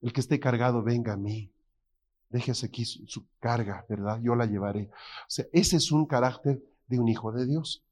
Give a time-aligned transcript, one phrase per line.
[0.00, 1.50] El que esté cargado, venga a mí.
[2.28, 4.20] Déjese aquí su, su, carga, ¿verdad?
[4.20, 4.90] Yo la llevaré.
[4.92, 7.84] O sea, ese es un carácter de un hijo de Dios.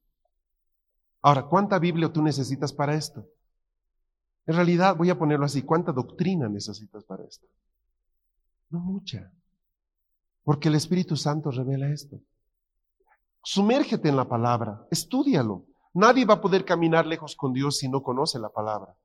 [1.23, 3.27] Ahora, ¿cuánta Biblia tú necesitas para esto?
[4.47, 7.47] En realidad, voy a ponerlo así, ¿cuánta doctrina necesitas para esto?
[8.71, 9.31] No mucha.
[10.43, 12.21] Porque el Espíritu Santo revela esto.
[13.45, 15.65] Sumérgete en la palabra, estudialo.
[15.95, 18.97] Nadie va a poder caminar lejos con Dios si no conoce la palabra.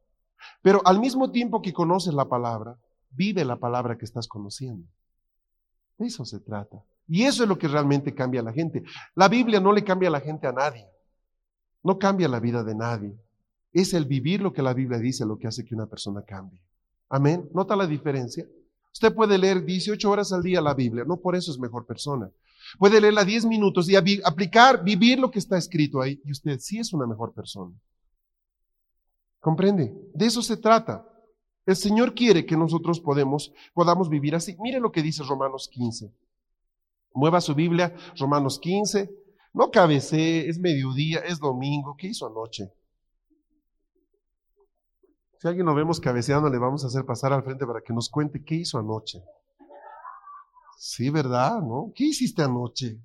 [0.61, 2.77] Pero al mismo tiempo que conoces la palabra,
[3.11, 4.87] vive la palabra que estás conociendo.
[5.97, 6.83] De eso se trata.
[7.07, 8.83] Y eso es lo que realmente cambia a la gente.
[9.15, 10.85] La Biblia no le cambia a la gente a nadie.
[11.83, 13.17] No cambia la vida de nadie.
[13.71, 16.61] Es el vivir lo que la Biblia dice lo que hace que una persona cambie.
[17.09, 17.49] Amén.
[17.53, 18.45] ¿Nota la diferencia?
[18.97, 22.31] Usted puede leer 18 horas al día la Biblia, no por eso es mejor persona.
[22.79, 26.79] Puede leerla 10 minutos y aplicar, vivir lo que está escrito ahí, y usted sí
[26.79, 27.75] es una mejor persona.
[29.47, 29.95] ¿Comprende?
[30.13, 31.07] De eso se trata.
[31.65, 34.57] El Señor quiere que nosotros podemos, podamos vivir así.
[34.59, 36.13] Mire lo que dice Romanos 15.
[37.13, 39.09] Mueva su Biblia, Romanos 15.
[39.53, 41.95] No cabecee, es mediodía, es domingo.
[41.97, 42.73] ¿Qué hizo anoche?
[45.39, 48.09] Si alguien lo vemos cabeceando, le vamos a hacer pasar al frente para que nos
[48.09, 49.23] cuente qué hizo anoche.
[50.77, 51.61] Sí, ¿verdad?
[51.61, 51.93] ¿No?
[51.95, 52.99] ¿Qué hiciste anoche?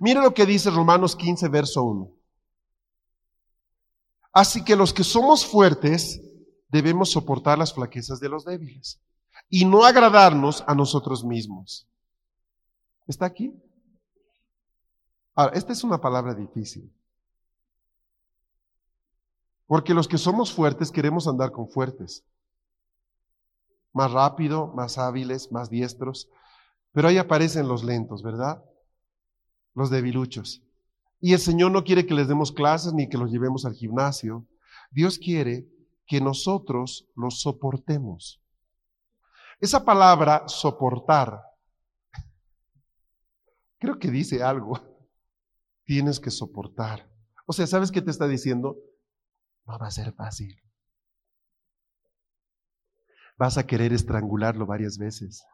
[0.00, 2.15] Mire lo que dice Romanos 15, verso 1.
[4.36, 6.20] Así que los que somos fuertes
[6.68, 9.00] debemos soportar las flaquezas de los débiles
[9.48, 11.88] y no agradarnos a nosotros mismos.
[13.06, 13.58] ¿Está aquí?
[15.34, 16.94] Ahora, esta es una palabra difícil.
[19.64, 22.22] Porque los que somos fuertes queremos andar con fuertes.
[23.94, 26.28] Más rápido, más hábiles, más diestros.
[26.92, 28.62] Pero ahí aparecen los lentos, ¿verdad?
[29.72, 30.65] Los debiluchos.
[31.26, 34.46] Y el Señor no quiere que les demos clases ni que los llevemos al gimnasio.
[34.92, 35.66] Dios quiere
[36.06, 38.40] que nosotros los soportemos.
[39.58, 41.42] Esa palabra soportar,
[43.80, 44.80] creo que dice algo.
[45.84, 47.10] Tienes que soportar.
[47.44, 48.76] O sea, ¿sabes qué te está diciendo?
[49.66, 50.62] No va a ser fácil.
[53.36, 55.44] Vas a querer estrangularlo varias veces.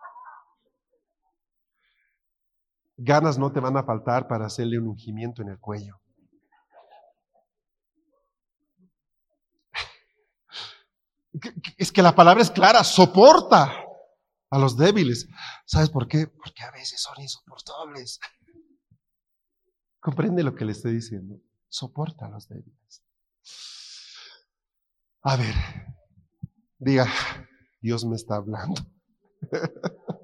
[3.04, 6.00] Ganas no te van a faltar para hacerle un ungimiento en el cuello.
[11.76, 13.74] Es que la palabra es clara, soporta
[14.50, 15.26] a los débiles.
[15.66, 16.28] ¿Sabes por qué?
[16.28, 18.20] Porque a veces son insoportables.
[19.98, 21.40] ¿Comprende lo que le estoy diciendo?
[21.69, 23.04] Soporta a los débiles.
[25.22, 25.54] A ver,
[26.78, 27.08] diga,
[27.80, 28.80] Dios me está hablando.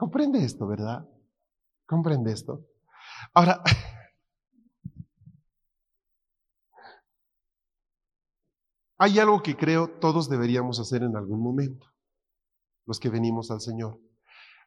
[0.00, 1.06] Comprende esto, ¿verdad?
[1.84, 2.66] Comprende esto.
[3.34, 3.62] Ahora,
[8.96, 11.86] hay algo que creo todos deberíamos hacer en algún momento,
[12.86, 14.00] los que venimos al Señor.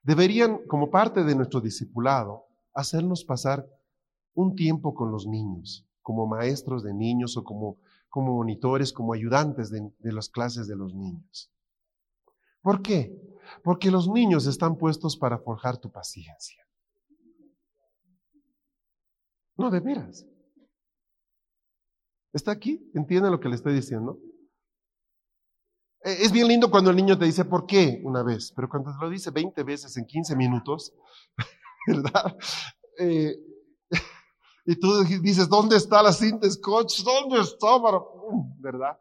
[0.04, 2.46] Deberían, como parte de nuestro discipulado,
[2.76, 3.68] hacernos pasar
[4.36, 9.72] un tiempo con los niños, como maestros de niños o como, como monitores, como ayudantes
[9.72, 11.52] de, de las clases de los niños.
[12.62, 13.33] ¿Por qué?
[13.64, 16.64] Porque los niños están puestos para forjar tu paciencia.
[19.56, 20.26] No, de veras.
[22.34, 22.90] ¿Está aquí?
[22.96, 24.20] ¿Entiende lo que le estoy diciendo?
[26.04, 28.92] E, es bien lindo cuando el niño te dice por qué una vez, pero cuando
[28.92, 30.94] te lo dice 20 veces en 15 minutos,
[31.88, 32.36] ¿verdad?
[32.98, 33.36] Eh,
[34.66, 37.04] y tú dices, ¿dónde está la cinta scotch?
[37.04, 37.68] ¿Dónde está?
[38.60, 38.98] ¿Verdad?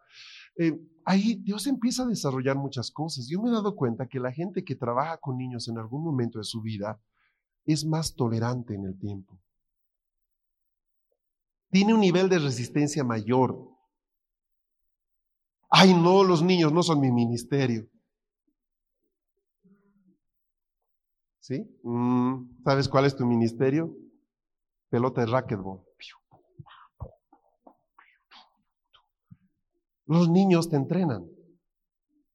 [0.56, 3.26] Eh, ahí Dios empieza a desarrollar muchas cosas.
[3.28, 6.38] Yo me he dado cuenta que la gente que trabaja con niños en algún momento
[6.38, 7.00] de su vida
[7.64, 9.38] es más tolerante en el tiempo.
[11.70, 13.70] Tiene un nivel de resistencia mayor.
[15.70, 17.88] Ay, no, los niños no son mi ministerio.
[21.40, 21.66] ¿Sí?
[21.82, 23.96] Mm, ¿Sabes cuál es tu ministerio?
[24.90, 25.81] Pelota de racquetball.
[30.06, 31.28] Los niños te entrenan,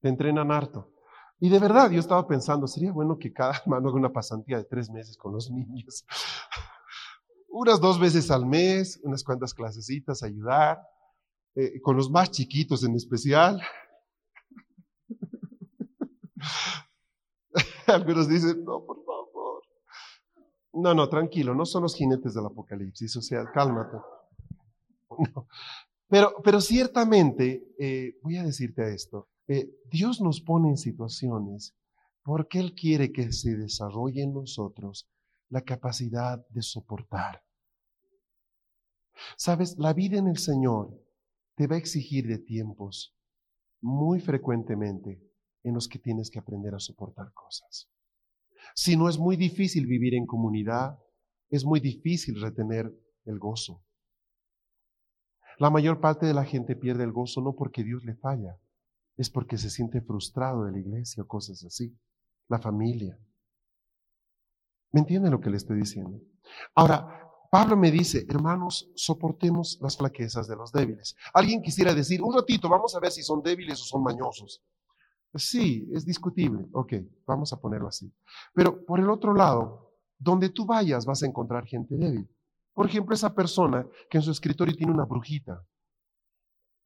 [0.00, 0.92] te entrenan harto.
[1.40, 4.64] Y de verdad, yo estaba pensando, sería bueno que cada hermano haga una pasantía de
[4.64, 6.04] tres meses con los niños.
[7.50, 10.80] Unas dos veces al mes, unas cuantas clasecitas, ayudar,
[11.56, 13.60] eh, con los más chiquitos en especial.
[17.86, 19.62] Algunos dicen, no, por favor.
[20.74, 23.96] No, no, tranquilo, no son los jinetes del apocalipsis, o sea, cálmate.
[26.08, 31.74] Pero, pero ciertamente, eh, voy a decirte esto, eh, Dios nos pone en situaciones
[32.22, 35.08] porque Él quiere que se desarrolle en nosotros
[35.48, 37.42] la capacidad de soportar.
[39.36, 40.94] Sabes, la vida en el Señor
[41.56, 43.16] te va a exigir de tiempos
[43.80, 45.22] muy frecuentemente
[45.62, 47.90] en los que tienes que aprender a soportar cosas.
[48.74, 50.98] Si no es muy difícil vivir en comunidad,
[51.50, 52.92] es muy difícil retener
[53.24, 53.82] el gozo.
[55.58, 58.58] La mayor parte de la gente pierde el gozo no porque Dios le falla,
[59.16, 61.98] es porque se siente frustrado de la iglesia o cosas así.
[62.48, 63.18] La familia.
[64.92, 66.20] ¿Me entienden lo que le estoy diciendo?
[66.74, 71.16] Ahora, Pablo me dice, hermanos, soportemos las flaquezas de los débiles.
[71.34, 74.62] Alguien quisiera decir, un ratito, vamos a ver si son débiles o son mañosos.
[75.34, 76.66] Sí, es discutible.
[76.72, 76.94] Ok,
[77.26, 78.12] vamos a ponerlo así.
[78.54, 82.28] Pero por el otro lado, donde tú vayas vas a encontrar gente débil.
[82.78, 85.66] Por ejemplo, esa persona que en su escritorio tiene una brujita,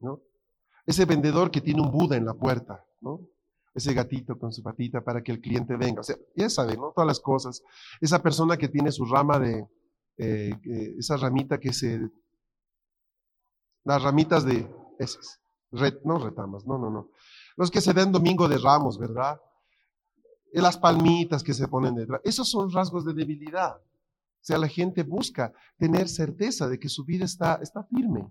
[0.01, 0.23] ¿no?
[0.87, 3.29] Ese vendedor que tiene un Buda en la puerta, ¿no?
[3.75, 6.01] Ese gatito con su patita para que el cliente venga.
[6.01, 6.93] O sea, ya saben, ¿no?
[6.93, 7.63] Todas las cosas.
[8.01, 9.69] Esa persona que tiene su rama de,
[10.17, 10.55] eh,
[10.99, 12.01] esa ramita que se,
[13.85, 14.67] las ramitas de,
[14.99, 15.43] esas,
[16.05, 17.11] no retamas, no, no, no.
[17.55, 19.39] Los que se den domingo de ramos, ¿verdad?
[20.55, 22.23] Las palmitas que se ponen detrás.
[22.25, 23.77] Esos son rasgos de debilidad.
[24.43, 28.29] O sea, la gente busca tener certeza de que su vida está, está firme.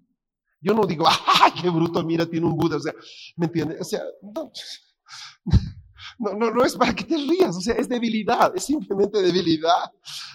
[0.60, 1.06] Yo no digo,
[1.42, 2.04] ¡ay, qué bruto!
[2.04, 2.76] Mira, tiene un Buda.
[2.76, 2.94] O sea,
[3.38, 3.80] ¿me entiendes?
[3.80, 4.02] O sea,
[6.20, 7.56] no, no, no, es para que te rías.
[7.56, 9.90] O sea, es debilidad, es simplemente debilidad.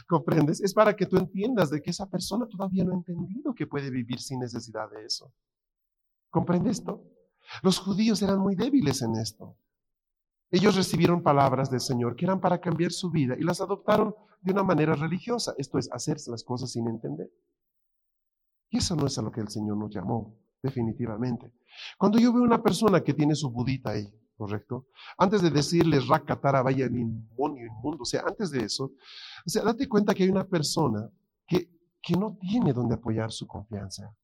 [0.08, 0.62] ¿Comprendes?
[0.62, 3.90] Es para que tú entiendas de que esa persona todavía no ha entendido que puede
[3.90, 5.30] vivir sin necesidad de eso.
[6.30, 7.04] ¿Comprendes esto?
[7.62, 9.58] Los judíos eran muy débiles en esto.
[10.50, 14.52] Ellos recibieron palabras del Señor que eran para cambiar su vida y las adoptaron de
[14.52, 17.30] una manera religiosa, esto es, hacerse las cosas sin entender.
[18.70, 21.52] Y eso no es a lo que el Señor nos llamó, definitivamente.
[21.98, 24.88] Cuando yo veo una persona que tiene su budita ahí, ¿correcto?
[25.18, 29.88] Antes de decirle rakatara vaya inmundo, inmundo, o sea, antes de eso, o sea, date
[29.88, 31.08] cuenta que hay una persona
[31.46, 31.70] que,
[32.02, 34.14] que no tiene donde apoyar su confianza.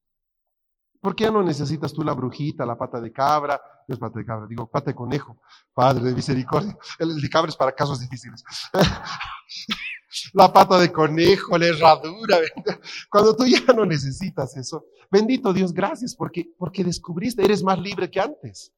[1.03, 3.61] ¿Por qué no necesitas tú la brujita, la pata de cabra?
[3.89, 5.37] No es pata de cabra, digo pata de conejo.
[5.73, 6.77] Padre de misericordia.
[6.97, 8.41] El de cabra es para casos difíciles.
[10.33, 12.37] la pata de conejo, la herradura.
[13.09, 14.85] Cuando tú ya no necesitas eso.
[15.11, 18.73] Bendito Dios, gracias porque, porque descubriste, eres más libre que antes.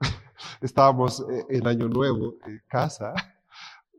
[0.60, 3.14] Estábamos eh, en Año Nuevo en casa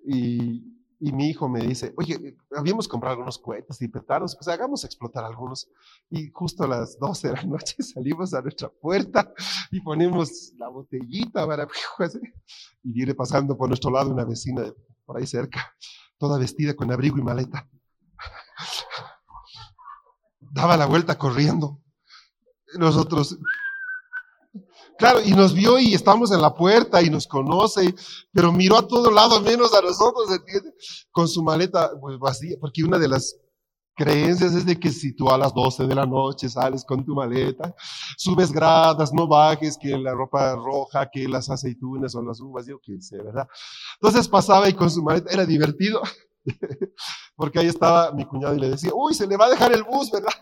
[0.05, 4.83] y y mi hijo me dice, oye, habíamos comprado algunos cohetes y petardos, pues hagamos
[4.83, 5.69] explotar algunos.
[6.09, 9.31] Y justo a las 12 de la noche salimos a nuestra puerta
[9.71, 11.67] y ponemos la botellita para...
[12.83, 14.73] Y viene pasando por nuestro lado una vecina de
[15.05, 15.75] por ahí cerca,
[16.17, 17.69] toda vestida con abrigo y maleta.
[20.39, 21.81] Daba la vuelta corriendo.
[22.77, 23.37] Nosotros,
[24.97, 27.93] Claro, y nos vio y estamos en la puerta y nos conoce,
[28.31, 31.07] pero miró a todo lado menos a nosotros, ¿entiendes?
[31.11, 33.35] Con su maleta pues, vacía, porque una de las
[33.95, 37.15] creencias es de que si tú a las 12 de la noche sales con tu
[37.15, 37.75] maleta,
[38.15, 42.79] subes gradas, no bajes, que la ropa roja, que las aceitunas o las uvas, yo
[42.81, 43.47] qué sé, ¿verdad?
[43.99, 46.01] Entonces pasaba y con su maleta era divertido,
[47.35, 49.83] porque ahí estaba mi cuñado y le decía, uy, se le va a dejar el
[49.83, 50.33] bus, ¿verdad?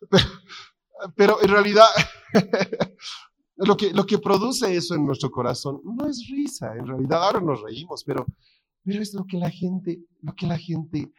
[1.16, 1.86] en realidad,
[3.56, 7.40] lo que, lo que produce eso en nuestro corazón no es risa, en realidad ahora
[7.40, 8.26] nos reímos, pero,
[8.82, 11.12] pero es lo que la gente, lo que la gente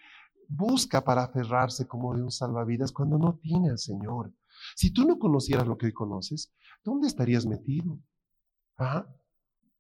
[0.48, 4.34] busca para aferrarse como de un salvavidas cuando no tiene al Señor.
[4.76, 6.52] Si tú no conocieras lo que hoy conoces,
[6.84, 8.00] ¿dónde estarías metido?
[8.78, 9.06] ¿Ah?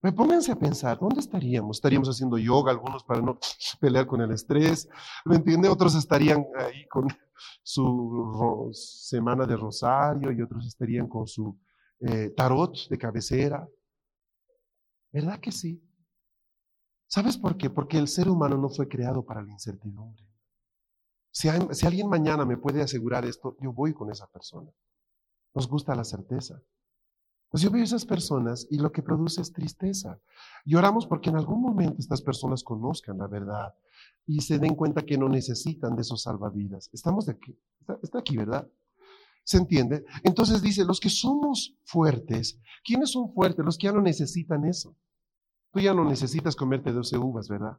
[0.01, 1.77] Me pónganse a pensar, ¿dónde estaríamos?
[1.77, 3.39] Estaríamos haciendo yoga, algunos para no
[3.81, 4.87] pelear con el estrés,
[5.25, 5.69] ¿me entiende?
[5.69, 7.07] Otros estarían ahí con
[7.63, 11.59] su semana de rosario y otros estarían con su
[11.99, 13.67] eh, tarot de cabecera.
[15.11, 15.83] ¿Verdad que sí?
[17.07, 17.69] ¿Sabes por qué?
[17.69, 20.23] Porque el ser humano no fue creado para la incertidumbre.
[21.31, 24.71] Si alguien mañana me puede asegurar esto, yo voy con esa persona.
[25.53, 26.61] Nos gusta la certeza.
[27.49, 30.19] Pues yo veo esas personas y lo que produce es tristeza.
[30.65, 33.73] Lloramos porque en algún momento estas personas conozcan la verdad
[34.25, 36.89] y se den cuenta que no necesitan de esos salvavidas.
[36.91, 37.57] Estamos de aquí,
[38.03, 38.67] está, aquí, ¿verdad?
[39.45, 40.03] ¿Se entiende?
[40.23, 43.63] Entonces dice, los que somos fuertes, ¿quiénes son fuertes?
[43.63, 44.97] Los que ya no necesitan eso.
[45.71, 47.77] Tú ya no necesitas comerte 12 uvas, ¿verdad?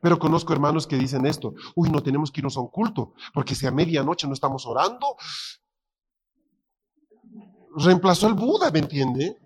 [0.00, 3.54] Pero conozco hermanos que dicen esto, uy, no tenemos que irnos a un culto, porque
[3.54, 5.16] si a medianoche no estamos orando,
[7.76, 9.38] reemplazó al Buda, ¿me entiende?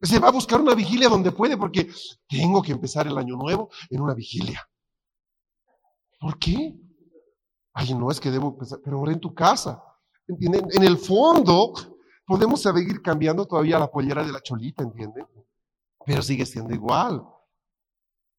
[0.00, 1.90] Se va a buscar una vigilia donde puede, porque
[2.28, 4.66] tengo que empezar el año nuevo en una vigilia.
[6.18, 6.74] ¿Por qué?
[7.72, 9.82] Ay, no es que debo empezar, pero ahora en tu casa.
[10.26, 10.66] ¿Entienden?
[10.72, 11.72] En el fondo,
[12.26, 15.26] podemos seguir cambiando todavía la pollera de la cholita, ¿entienden?
[16.04, 17.22] Pero sigue siendo igual.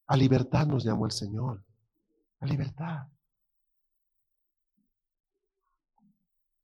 [0.07, 1.63] A libertad nos llamó el Señor.
[2.39, 3.07] A libertad.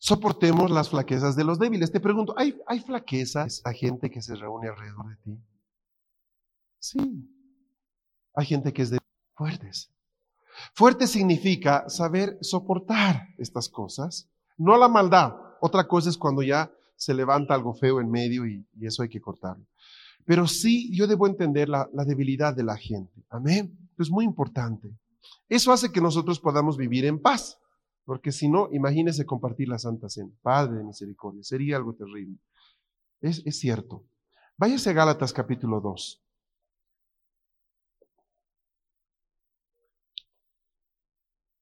[0.08, 1.92] Soportemos las flaquezas de los débiles.
[1.92, 5.38] Te pregunto, ¿hay, ¿hay flaquezas a gente que se reúne alrededor de ti?
[6.80, 7.30] Sí.
[8.34, 9.00] Hay gente que es de
[9.36, 9.92] fuertes.
[10.74, 15.36] Fuerte significa saber soportar estas cosas, no la maldad.
[15.60, 19.20] Otra cosa es cuando ya se levanta algo feo en medio y, eso hay que
[19.20, 19.66] cortarlo.
[20.24, 23.26] Pero sí, yo debo entender la, la debilidad de la gente.
[23.30, 23.78] Amén.
[24.00, 24.88] Es muy importante.
[25.50, 27.60] Eso hace que nosotros podamos vivir en paz.
[28.08, 30.32] Porque si no, imagínese compartir la Santa Cena.
[30.42, 32.40] Padre de misericordia, sería algo terrible.
[33.20, 34.06] Es, cierto.
[34.56, 36.24] Váyase a Gálatas capítulo 2.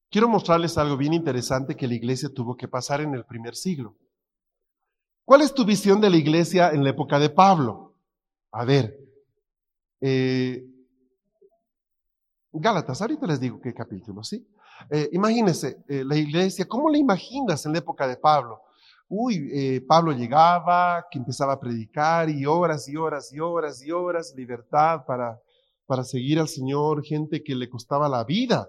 [0.08, 3.96] Quiero mostrarles algo bien interesante que la iglesia tuvo que pasar en el primer siglo.
[5.24, 7.96] ¿Cuál es tu visión de la iglesia en la época de Pablo?
[8.52, 8.96] A ver,
[10.00, 10.64] eh,
[12.52, 14.46] Gálatas, ahorita les digo qué capítulo, ¿sí?
[14.90, 18.60] Eh, imagínense, eh, la iglesia, ¿cómo la imaginas en la época de Pablo?
[19.08, 24.34] Uy, Pablo llegaba, que empezaba a predicar y horas y horas y horas y horas,
[24.36, 25.40] libertad para,
[25.86, 28.68] para seguir al Señor, gente que le costaba la vida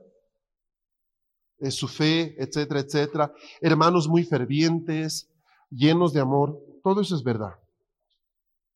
[1.72, 3.34] su fe, etcétera, etcétera.
[3.62, 5.28] Hermanos muy fervientes,
[5.70, 7.56] llenos de amor, todo eso es verdad.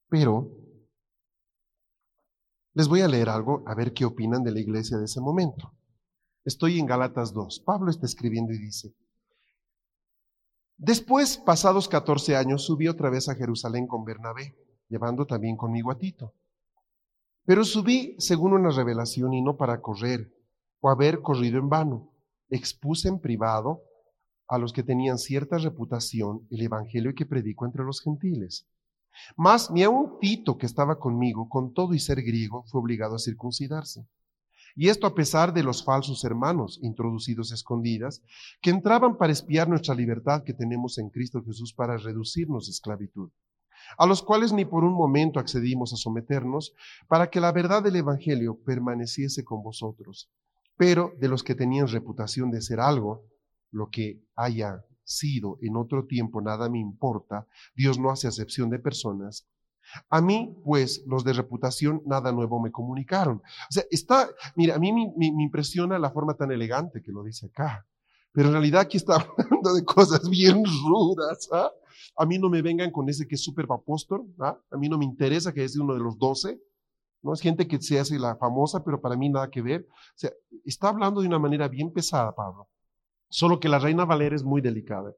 [0.10, 0.50] Pero
[2.74, 5.74] les voy a leer algo, a ver qué opinan de la iglesia de ese momento.
[6.44, 7.60] Estoy en Galatas 2.
[7.62, 8.94] Pablo está escribiendo y dice,
[10.78, 14.56] Después, pasados 14 años, subí otra vez a Jerusalén con Bernabé,
[14.90, 16.34] llevando también conmigo a Tito.
[17.46, 20.34] Pero subí según una revelación y no para correr
[20.80, 22.12] o haber corrido en vano
[22.52, 23.82] expuse en privado
[24.48, 28.68] a los que tenían cierta reputación el evangelio que predico entre los gentiles.
[29.36, 33.20] Mas ni aun Tito, que estaba conmigo, con todo y ser griego, fue obligado a
[33.20, 34.06] circuncidarse.
[34.76, 38.22] Y esto a pesar de los falsos hermanos introducidos escondidas,
[38.62, 43.32] que entraban para espiar nuestra libertad que tenemos en Cristo Jesús para reducirnos a esclavitud,
[43.98, 46.74] a los cuales ni por un momento accedimos a someternos,
[47.08, 50.30] para que la verdad del Evangelio permaneciese con vosotros
[50.82, 53.30] pero de los que tenían reputación de ser algo,
[53.70, 58.80] lo que haya sido en otro tiempo, nada me importa, Dios no hace acepción de
[58.80, 59.48] personas.
[60.10, 63.38] A mí, pues, los de reputación, nada nuevo me comunicaron.
[63.38, 67.48] O sea, está, mira, a mí me, impresiona la forma tan elegante que lo dice
[67.48, 67.86] acá,
[68.32, 71.50] pero en realidad aquí está hablando de cosas bien rudas.
[71.52, 71.72] ¿ah?
[72.18, 74.58] A mí no me vengan con ese que es súper apóstol, ¿ah?
[74.72, 76.60] a mí no me interesa que es uno de los doce,
[77.22, 77.34] ¿no?
[77.34, 79.88] Es gente que se hace la famosa, pero para mí nada que ver.
[79.90, 80.32] O sea,
[80.66, 82.68] está hablando de una manera bien pesada, Pablo.
[83.30, 85.14] Solo que la reina Valera es muy delicada.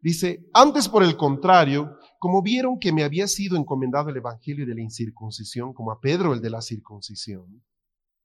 [0.00, 4.74] Dice, antes por el contrario, como vieron que me había sido encomendado el evangelio de
[4.74, 7.62] la incircuncisión, como a Pedro el de la circuncisión,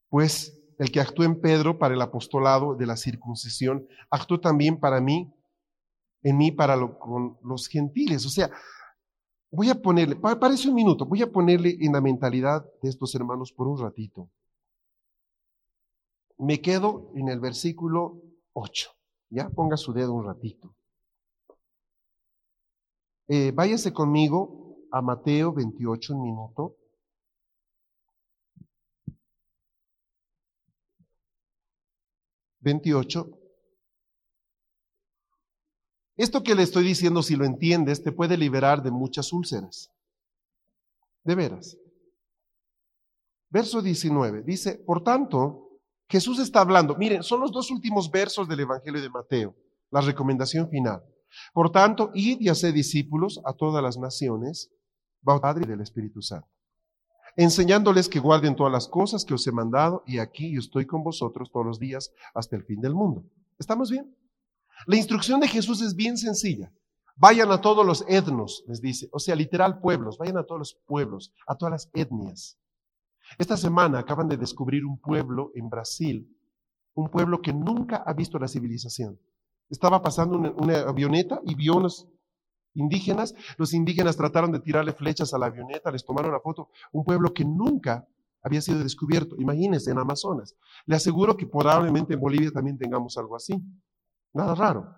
[0.09, 5.01] pues el que actuó en Pedro para el apostolado de la circuncisión, actuó también para
[5.01, 5.33] mí,
[6.23, 8.25] en mí para con los gentiles.
[8.25, 8.49] O sea,
[9.55, 13.53] Voy a ponerle, parece un minuto, voy a ponerle en la mentalidad de estos hermanos
[13.53, 14.29] por un ratito.
[16.37, 18.89] Me quedo en el versículo 8.
[19.29, 20.75] Ya ponga su dedo un ratito.
[23.27, 26.77] Eh, váyase conmigo a Mateo 28, un minuto.
[32.59, 33.29] Veintiocho.
[36.17, 39.91] Esto que le estoy diciendo, si lo entiendes, te puede liberar de muchas úlceras.
[41.23, 41.77] De veras.
[43.49, 46.95] Verso 19 dice, por tanto, Jesús está hablando.
[46.95, 49.55] Miren, son los dos últimos versos del Evangelio de Mateo,
[49.91, 51.03] la recomendación final.
[51.53, 54.71] Por tanto, id y haced discípulos a todas las naciones,
[55.23, 56.47] Padre del Espíritu Santo,
[57.35, 61.03] enseñándoles que guarden todas las cosas que os he mandado, y aquí yo estoy con
[61.03, 63.23] vosotros todos los días hasta el fin del mundo.
[63.57, 64.15] ¿Estamos bien?
[64.85, 66.71] La instrucción de Jesús es bien sencilla.
[67.17, 70.77] Vayan a todos los etnos, les dice, o sea, literal pueblos, vayan a todos los
[70.85, 72.57] pueblos, a todas las etnias.
[73.37, 76.29] Esta semana acaban de descubrir un pueblo en Brasil,
[76.93, 79.19] un pueblo que nunca ha visto la civilización.
[79.69, 82.07] Estaba pasando una, una avioneta y vio unos
[82.73, 83.33] indígenas.
[83.57, 86.69] Los indígenas trataron de tirarle flechas a la avioneta, les tomaron la foto.
[86.91, 88.07] Un pueblo que nunca
[88.43, 89.35] había sido descubierto.
[89.39, 90.55] Imagínense, en Amazonas.
[90.85, 93.55] Le aseguro que probablemente en Bolivia también tengamos algo así.
[94.33, 94.95] Nada raro.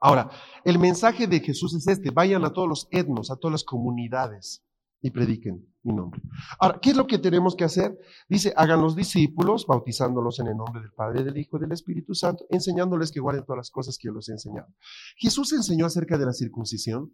[0.00, 0.30] Ahora,
[0.64, 4.64] el mensaje de Jesús es este, vayan a todos los etnos, a todas las comunidades
[5.00, 6.20] y prediquen mi nombre.
[6.58, 7.96] Ahora, ¿qué es lo que tenemos que hacer?
[8.28, 12.14] Dice, hagan los discípulos, bautizándolos en el nombre del Padre, del Hijo y del Espíritu
[12.14, 14.68] Santo, enseñándoles que guarden todas las cosas que yo les he enseñado.
[15.16, 17.12] ¿Jesús enseñó acerca de la circuncisión?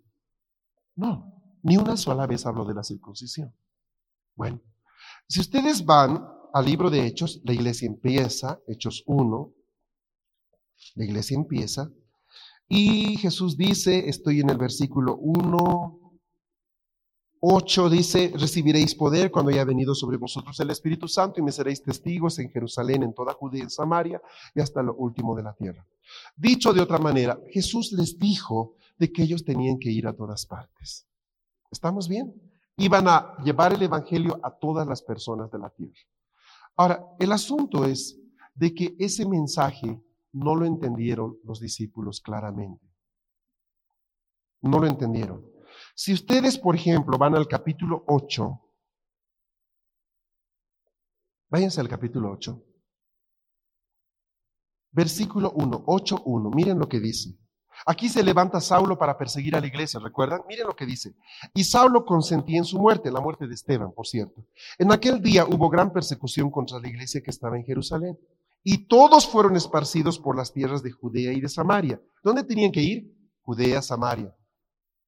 [0.94, 3.52] No, ni una sola vez habló de la circuncisión.
[4.36, 4.60] Bueno,
[5.28, 9.52] si ustedes van al libro de Hechos, la iglesia empieza, Hechos 1,
[10.94, 11.90] la iglesia empieza,
[12.68, 15.99] y Jesús dice, estoy en el versículo 1,
[17.42, 21.82] 8 dice, recibiréis poder cuando haya venido sobre vosotros el Espíritu Santo y me seréis
[21.82, 24.20] testigos en Jerusalén, en toda Judea, en Samaria
[24.54, 25.86] y hasta lo último de la tierra.
[26.36, 30.44] Dicho de otra manera, Jesús les dijo de que ellos tenían que ir a todas
[30.44, 31.06] partes.
[31.70, 32.34] ¿Estamos bien?
[32.76, 36.00] Iban a llevar el Evangelio a todas las personas de la tierra.
[36.76, 38.18] Ahora, el asunto es
[38.54, 39.98] de que ese mensaje
[40.32, 42.86] no lo entendieron los discípulos claramente.
[44.60, 45.49] No lo entendieron.
[45.94, 48.60] Si ustedes, por ejemplo, van al capítulo 8,
[51.48, 52.62] váyanse al capítulo 8,
[54.92, 57.36] versículo 1, 8, 1, miren lo que dice.
[57.86, 60.42] Aquí se levanta Saulo para perseguir a la iglesia, ¿recuerdan?
[60.46, 61.14] Miren lo que dice.
[61.54, 64.44] Y Saulo consentía en su muerte, la muerte de Esteban, por cierto.
[64.78, 68.18] En aquel día hubo gran persecución contra la iglesia que estaba en Jerusalén.
[68.62, 71.98] Y todos fueron esparcidos por las tierras de Judea y de Samaria.
[72.22, 73.16] ¿Dónde tenían que ir?
[73.40, 74.34] Judea, Samaria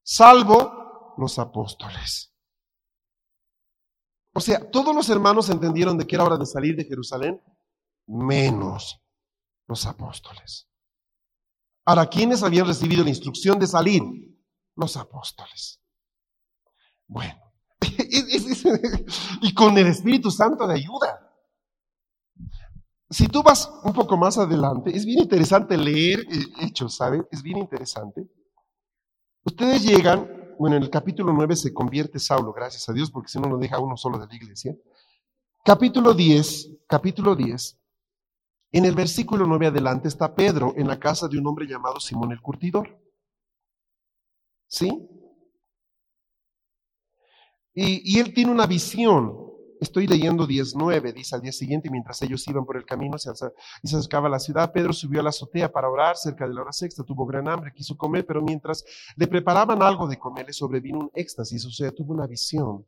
[0.03, 2.33] salvo los apóstoles.
[4.35, 7.41] O sea, todos los hermanos entendieron de que era hora de salir de Jerusalén,
[8.07, 9.01] menos
[9.67, 10.69] los apóstoles.
[11.85, 14.03] Ahora, ¿quiénes habían recibido la instrucción de salir?
[14.75, 15.83] Los apóstoles.
[17.07, 17.53] Bueno,
[19.43, 21.29] y con el Espíritu Santo de ayuda.
[23.11, 26.27] Si tú vas un poco más adelante, es bien interesante leer
[26.61, 27.27] Hechos, ¿saben?
[27.31, 28.27] Es bien interesante.
[29.45, 33.41] Ustedes llegan, bueno, en el capítulo 9 se convierte Saulo, gracias a Dios, porque si
[33.41, 34.77] no lo deja uno solo de la iglesia.
[35.65, 37.79] Capítulo 10, capítulo 10.
[38.71, 42.31] En el versículo 9 adelante está Pedro en la casa de un hombre llamado Simón
[42.31, 42.99] el Curtidor.
[44.69, 44.91] ¿Sí?
[47.75, 49.52] Y, y él tiene una visión
[49.83, 53.19] Estoy leyendo 19, dice al día siguiente, mientras ellos iban por el camino y
[53.89, 56.61] se acercaba a la ciudad, Pedro subió a la azotea para orar cerca de la
[56.61, 58.85] hora sexta, tuvo gran hambre, quiso comer, pero mientras
[59.17, 62.87] le preparaban algo de comer, le sobrevino un éxtasis, o sea, tuvo una visión.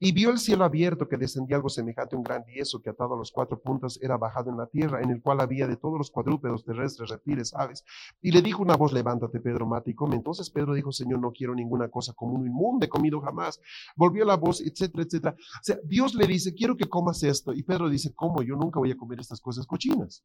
[0.00, 3.14] Y vio el cielo abierto que descendía algo semejante a un gran yeso que atado
[3.14, 5.98] a los cuatro puntas era bajado en la tierra, en el cual había de todos
[5.98, 7.84] los cuadrúpedos terrestres, reptiles, aves.
[8.20, 10.16] Y le dijo una voz, levántate, Pedro, mate y come.
[10.16, 13.60] Entonces Pedro dijo, Señor, no quiero ninguna cosa como un inmundo, he comido jamás.
[13.96, 15.36] Volvió la voz, etcétera, etcétera.
[15.38, 17.52] O sea, Dios le dice, quiero que comas esto.
[17.52, 18.42] Y Pedro dice, ¿cómo?
[18.42, 20.24] Yo nunca voy a comer estas cosas cochinas.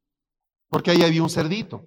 [0.68, 1.86] Porque ahí había un cerdito,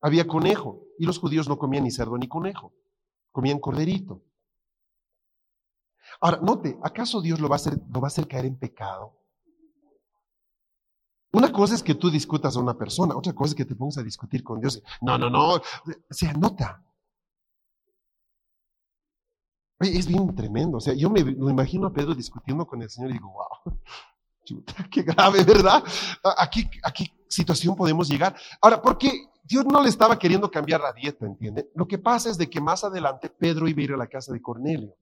[0.00, 0.84] había conejo.
[0.98, 2.74] Y los judíos no comían ni cerdo ni conejo,
[3.30, 4.22] comían corderito.
[6.22, 9.12] Ahora, note, ¿acaso Dios lo va a hacer, lo va a hacer caer en pecado?
[11.32, 13.98] Una cosa es que tú discutas a una persona, otra cosa es que te pongas
[13.98, 14.80] a discutir con Dios.
[15.00, 15.60] No, no, no,
[16.10, 16.84] se anota.
[19.80, 20.76] Es bien tremendo.
[20.76, 23.76] O sea, yo me lo imagino a Pedro discutiendo con el Señor y digo, wow,
[24.92, 25.82] qué grave, ¿verdad?
[26.22, 28.36] ¿A qué, ¿A qué situación podemos llegar?
[28.60, 29.10] Ahora, porque
[29.42, 31.68] Dios no le estaba queriendo cambiar la dieta, ¿entiende?
[31.74, 34.32] Lo que pasa es de que más adelante Pedro iba a ir a la casa
[34.32, 34.96] de Cornelio.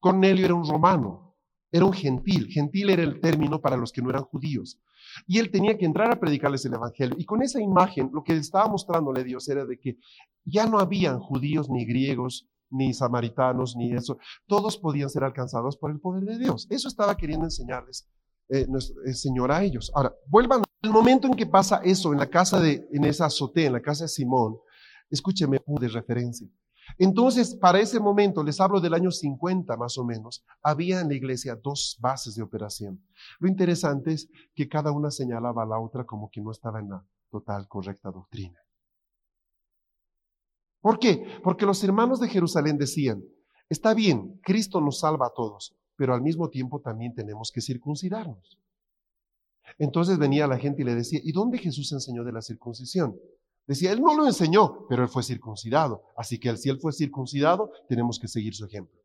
[0.00, 1.36] Cornelio era un romano,
[1.70, 2.48] era un gentil.
[2.48, 4.80] Gentil era el término para los que no eran judíos.
[5.26, 7.16] Y él tenía que entrar a predicarles el Evangelio.
[7.18, 9.96] Y con esa imagen, lo que estaba mostrándole Dios era de que
[10.44, 14.18] ya no habían judíos ni griegos, ni samaritanos, ni eso.
[14.46, 16.66] Todos podían ser alcanzados por el poder de Dios.
[16.70, 18.08] Eso estaba queriendo enseñarles
[18.48, 18.66] eh,
[19.06, 19.90] el Señor a ellos.
[19.94, 23.66] Ahora, vuelvan al momento en que pasa eso en la casa de, en esa azotea,
[23.66, 24.56] en la casa de Simón.
[25.10, 26.48] Escúcheme, de referencia.
[26.98, 31.14] Entonces, para ese momento, les hablo del año 50 más o menos, había en la
[31.14, 33.02] iglesia dos bases de operación.
[33.38, 36.90] Lo interesante es que cada una señalaba a la otra como que no estaba en
[36.90, 38.58] la total correcta doctrina.
[40.80, 41.24] ¿Por qué?
[41.42, 43.22] Porque los hermanos de Jerusalén decían,
[43.68, 48.58] está bien, Cristo nos salva a todos, pero al mismo tiempo también tenemos que circuncidarnos.
[49.78, 53.16] Entonces venía la gente y le decía, ¿y dónde Jesús enseñó de la circuncisión?
[53.66, 56.02] Decía, él no lo enseñó, pero él fue circuncidado.
[56.16, 59.02] Así que si él fue circuncidado, tenemos que seguir su ejemplo.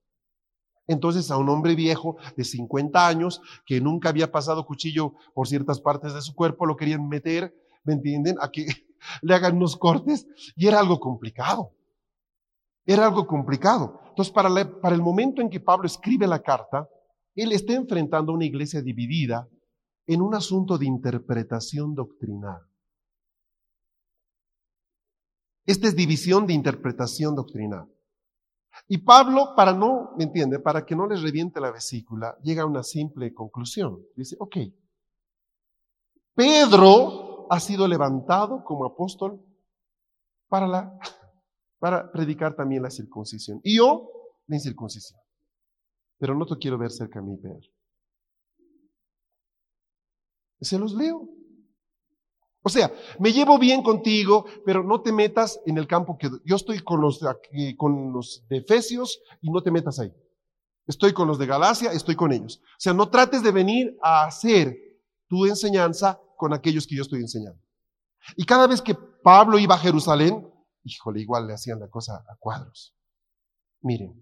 [0.88, 5.82] Entonces a un hombre viejo de 50 años que nunca había pasado cuchillo por ciertas
[5.82, 8.38] partes de su cuerpo, lo querían meter, ¿me entienden?
[8.42, 8.66] A que
[9.22, 11.74] le hagan unos cortes y era algo complicado.
[12.86, 14.00] Era algo complicado.
[14.10, 14.50] Entonces, para,
[14.82, 16.88] para el momento en que Pablo escribe la carta,
[17.36, 19.48] él está enfrentando a una iglesia dividida
[20.08, 22.62] en un asunto de interpretación doctrinal.
[25.68, 27.92] Esta es división de interpretación doctrinal.
[28.88, 30.60] Y Pablo, para no, ¿me entiende?
[30.60, 34.02] Para que no les reviente la vesícula, llega a una simple conclusión.
[34.16, 34.58] Dice, ok,
[36.34, 39.44] Pedro ha sido levantado como apóstol
[40.48, 40.98] para, la,
[41.80, 43.60] para predicar también la circuncisión.
[43.62, 44.10] Y yo,
[44.46, 45.20] la incircuncisión.
[46.18, 47.68] Pero no te quiero ver cerca a mí, Pedro.
[50.62, 51.37] Se los leo.
[52.68, 56.58] O sea, me llevo bien contigo, pero no te metas en el campo que yo
[56.58, 57.22] estoy con los,
[57.78, 60.12] con los de Efesios y no te metas ahí.
[60.86, 62.60] Estoy con los de Galacia, estoy con ellos.
[62.62, 64.76] O sea, no trates de venir a hacer
[65.30, 67.58] tu enseñanza con aquellos que yo estoy enseñando.
[68.36, 70.46] Y cada vez que Pablo iba a Jerusalén,
[70.84, 72.94] híjole, igual le hacían la cosa a cuadros.
[73.80, 74.22] Miren.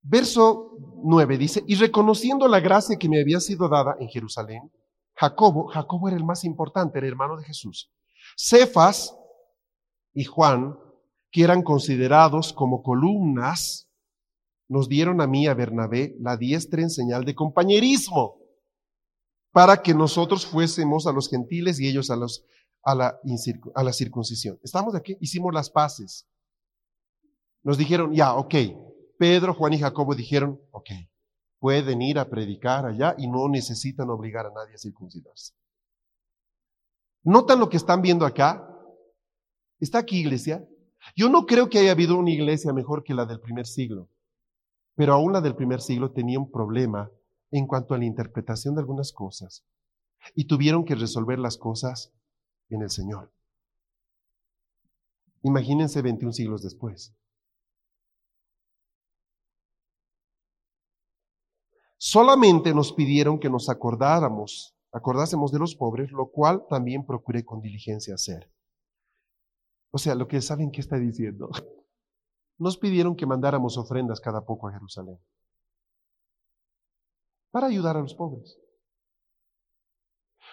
[0.00, 0.70] Verso
[1.04, 4.72] 9 dice, y reconociendo la gracia que me había sido dada en Jerusalén,
[5.16, 7.90] Jacobo, Jacobo era el más importante, era hermano de Jesús.
[8.36, 9.16] Cefas
[10.12, 10.78] y Juan,
[11.30, 13.88] que eran considerados como columnas,
[14.68, 18.38] nos dieron a mí, a Bernabé, la diestra en señal de compañerismo,
[19.52, 22.44] para que nosotros fuésemos a los gentiles y ellos a, los,
[22.82, 23.18] a, la,
[23.74, 24.58] a la circuncisión.
[24.62, 26.26] Estamos aquí, hicimos las paces.
[27.62, 28.54] Nos dijeron, ya, ok.
[29.18, 30.90] Pedro, Juan y Jacobo dijeron, ok,
[31.66, 35.52] pueden ir a predicar allá y no necesitan obligar a nadie a circuncidarse.
[37.24, 38.64] ¿Notan lo que están viendo acá?
[39.80, 40.64] Está aquí iglesia.
[41.16, 44.08] Yo no creo que haya habido una iglesia mejor que la del primer siglo,
[44.94, 47.10] pero aún la del primer siglo tenía un problema
[47.50, 49.64] en cuanto a la interpretación de algunas cosas
[50.36, 52.14] y tuvieron que resolver las cosas
[52.68, 53.32] en el Señor.
[55.42, 57.12] Imagínense 21 siglos después.
[61.98, 67.60] Solamente nos pidieron que nos acordáramos, acordásemos de los pobres, lo cual también procuré con
[67.60, 68.50] diligencia hacer.
[69.90, 71.50] O sea, lo que saben que está diciendo.
[72.58, 75.18] Nos pidieron que mandáramos ofrendas cada poco a Jerusalén
[77.50, 78.58] para ayudar a los pobres.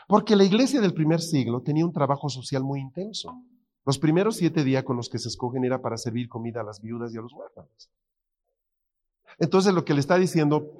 [0.07, 3.41] Porque la iglesia del primer siglo tenía un trabajo social muy intenso.
[3.85, 7.17] Los primeros siete diáconos que se escogen era para servir comida a las viudas y
[7.17, 7.91] a los huérfanos.
[9.37, 10.77] Entonces lo que le está diciendo,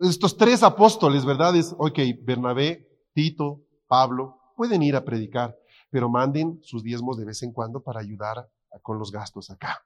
[0.00, 1.56] estos tres apóstoles, ¿verdad?
[1.56, 5.56] Es, ok, Bernabé, Tito, Pablo, pueden ir a predicar,
[5.90, 8.48] pero manden sus diezmos de vez en cuando para ayudar
[8.82, 9.84] con los gastos acá.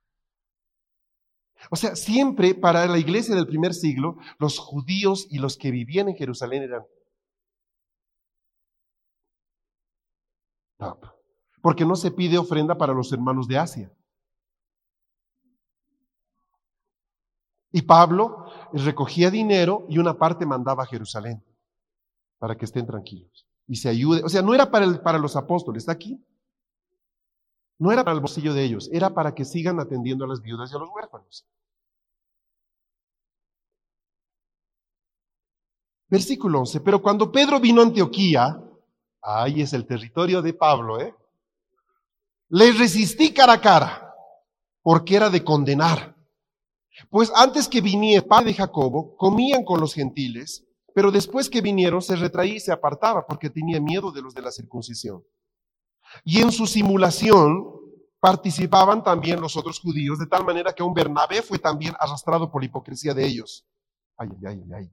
[1.70, 6.08] O sea, siempre para la iglesia del primer siglo, los judíos y los que vivían
[6.08, 6.84] en Jerusalén eran.
[11.60, 13.92] Porque no se pide ofrenda para los hermanos de Asia.
[17.70, 18.41] Y Pablo
[18.72, 21.42] recogía dinero y una parte mandaba a Jerusalén
[22.38, 24.22] para que estén tranquilos y se ayude.
[24.24, 26.22] O sea, no era para, para los apóstoles, está aquí.
[27.78, 30.70] No era para el bolsillo de ellos, era para que sigan atendiendo a las viudas
[30.70, 31.46] y a los huérfanos.
[36.08, 38.62] Versículo 11, pero cuando Pedro vino a Antioquía,
[39.22, 41.14] ahí es el territorio de Pablo, ¿eh?
[42.50, 44.14] Le resistí cara a cara,
[44.82, 46.11] porque era de condenar.
[47.10, 52.02] Pues antes que viniera padre de Jacobo, comían con los gentiles, pero después que vinieron
[52.02, 55.24] se retraía y se apartaba porque tenía miedo de los de la circuncisión.
[56.24, 57.72] Y en su simulación
[58.20, 62.62] participaban también los otros judíos, de tal manera que un Bernabé fue también arrastrado por
[62.62, 63.66] la hipocresía de ellos.
[64.16, 64.90] Ay, ay, ay, ay.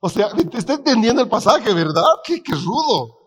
[0.00, 2.02] O sea, te está entendiendo el pasaje, ¿verdad?
[2.24, 3.19] Qué, qué rudo.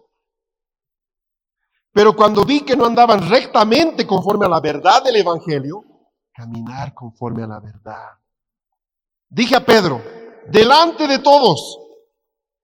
[1.94, 5.84] Pero cuando vi que no andaban rectamente conforme a la verdad del Evangelio,
[6.34, 8.10] caminar conforme a la verdad.
[9.30, 10.02] Dije a Pedro,
[10.48, 11.80] delante de todos,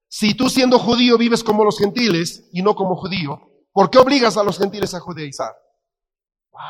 [0.08, 3.39] si tú siendo judío vives como los gentiles y no como judío,
[3.72, 5.54] ¿por qué obligas a los gentiles a judaizar?
[6.52, 6.62] Wow.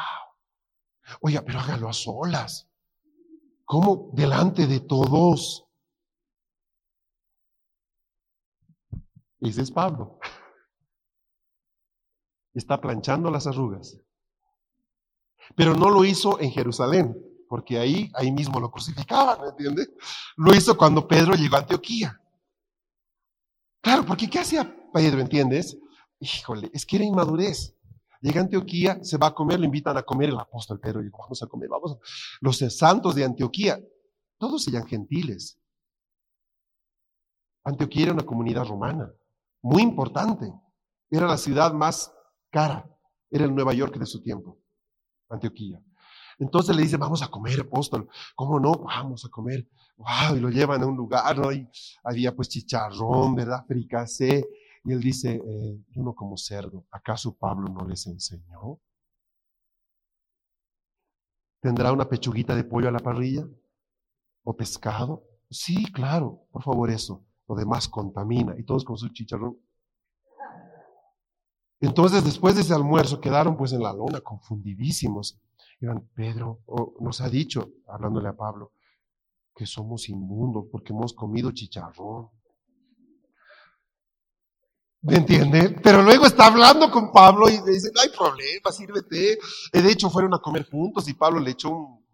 [1.21, 2.69] Oiga, pero hágalo a solas.
[3.63, 4.09] ¿Cómo?
[4.11, 5.65] Delante de todos.
[9.39, 10.19] Ese es Pablo
[12.59, 13.97] está planchando las arrugas.
[15.55, 17.17] Pero no lo hizo en Jerusalén,
[17.47, 19.89] porque ahí, ahí mismo lo crucificaban, ¿me entiendes?
[20.37, 22.21] Lo hizo cuando Pedro llegó a Antioquía.
[23.81, 25.77] Claro, porque ¿qué hacía Pedro, entiendes?
[26.19, 27.75] Híjole, es que era inmadurez.
[28.21, 31.09] Llega a Antioquía, se va a comer, le invitan a comer el apóstol Pedro, y
[31.09, 31.97] vamos a comer, vamos.
[32.41, 33.79] Los santos de Antioquía,
[34.37, 35.57] todos eran gentiles.
[37.63, 39.11] Antioquía era una comunidad romana,
[39.61, 40.53] muy importante.
[41.09, 42.13] Era la ciudad más
[42.49, 42.89] cara.
[43.29, 44.57] Era el Nueva York de su tiempo,
[45.29, 45.81] Antioquía.
[46.39, 48.07] Entonces le dice, vamos a comer, apóstol.
[48.33, 48.71] ¿Cómo no?
[48.71, 49.67] Vamos a comer.
[49.97, 51.51] Wow, y lo llevan a un lugar, ¿no?
[51.51, 51.69] Y
[52.03, 53.65] había pues chicharrón, ¿verdad?
[53.67, 54.47] Fricasé.
[54.85, 56.85] Y él dice, eh, yo no como cerdo.
[56.91, 58.79] ¿Acaso Pablo no les enseñó?
[61.61, 63.45] ¿Tendrá una pechuguita de pollo a la parrilla?
[64.43, 65.25] ¿O pescado?
[65.49, 67.25] Sí, claro, por favor eso.
[67.49, 68.55] Lo demás contamina.
[68.57, 69.57] Y todos con su chicharrón.
[71.81, 75.39] Entonces, después de ese almuerzo, quedaron pues en la lona, confundidísimos.
[75.79, 76.59] Iban, Pedro
[76.99, 78.73] nos ha dicho, hablándole a Pablo,
[79.55, 82.29] que somos inmundos porque hemos comido chicharrón.
[85.01, 85.79] ¿Me entiende?
[85.81, 89.39] Pero luego está hablando con Pablo y le dice, no hay problema, sírvete.
[89.71, 92.05] Eh, de hecho, fueron a comer juntos y Pablo le echó un,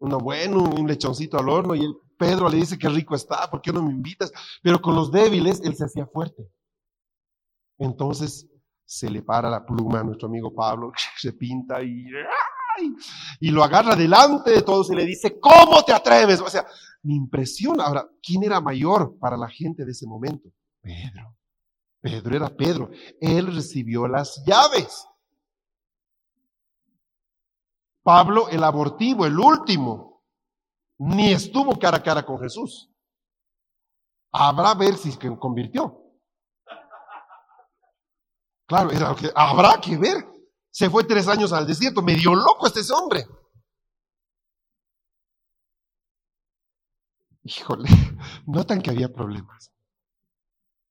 [0.00, 1.82] una bueno, un lechoncito al horno y
[2.18, 4.30] Pedro le dice que rico está, ¿por qué no me invitas?
[4.62, 6.46] Pero con los débiles él se hacía fuerte.
[7.78, 8.46] Entonces
[8.90, 12.06] se le para la pluma a nuestro amigo Pablo, se pinta y
[13.40, 16.40] y lo agarra delante de todos y le dice, ¿cómo te atreves?
[16.40, 16.66] O sea,
[17.02, 17.84] me impresiona.
[17.84, 20.48] Ahora, ¿quién era mayor para la gente de ese momento?
[20.80, 21.36] Pedro.
[22.00, 22.90] Pedro era Pedro.
[23.20, 25.06] Él recibió las llaves.
[28.02, 30.24] Pablo, el abortivo, el último,
[30.98, 32.90] ni estuvo cara a cara con Jesús.
[34.32, 35.99] Habrá ver si se convirtió.
[38.70, 40.24] Claro, era lo que habrá que ver.
[40.70, 42.02] Se fue tres años al desierto.
[42.02, 43.26] Me dio loco este hombre.
[47.42, 47.88] Híjole,
[48.46, 49.72] notan que había problemas.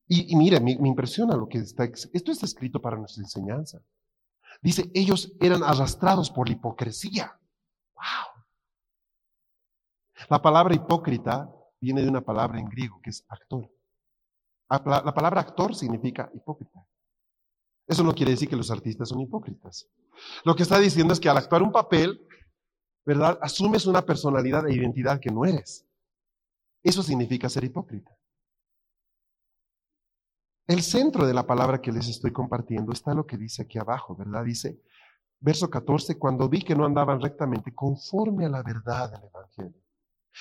[0.10, 1.86] Y, mire, me, me, impresiona lo que está.
[1.86, 3.80] Esto está escrito para nuestra enseñanza.
[4.62, 7.40] Dice, ellos eran arrastrados por la hipocresía.
[7.96, 8.44] ¡Wow!
[10.30, 13.72] La palabra hipócrita viene de una palabra en griego que es actor.
[14.68, 16.79] La palabra actor significa hipócrita.
[17.90, 19.88] Eso no quiere decir que los artistas son hipócritas.
[20.46, 22.22] Lo que está diciendo es que al actuar un papel,
[23.04, 23.40] ¿verdad?
[23.42, 25.88] Asumes una personalidad e identidad que no eres.
[26.84, 28.16] Eso significa ser hipócrita.
[30.68, 34.16] El centro de la palabra que les estoy compartiendo está lo que dice aquí abajo,
[34.16, 34.46] ¿verdad?
[34.46, 34.84] Dice,
[35.40, 39.82] verso 14, cuando vi que no andaban rectamente conforme a la verdad del Evangelio.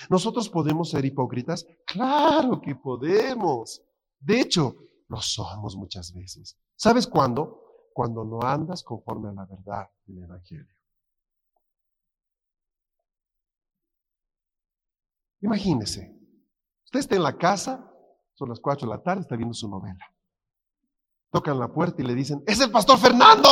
[0.07, 1.65] ¿Nosotros podemos ser hipócritas?
[1.83, 3.81] Claro que podemos.
[4.19, 4.75] De hecho,
[5.09, 6.57] lo somos muchas veces.
[6.75, 7.89] ¿Sabes cuándo?
[7.93, 10.73] Cuando no andas conforme a la verdad del Evangelio.
[15.41, 16.15] Imagínese,
[16.85, 17.91] usted está en la casa,
[18.35, 20.05] son las 4 de la tarde, está viendo su novela.
[21.31, 23.49] Tocan la puerta y le dicen, es el pastor Fernando.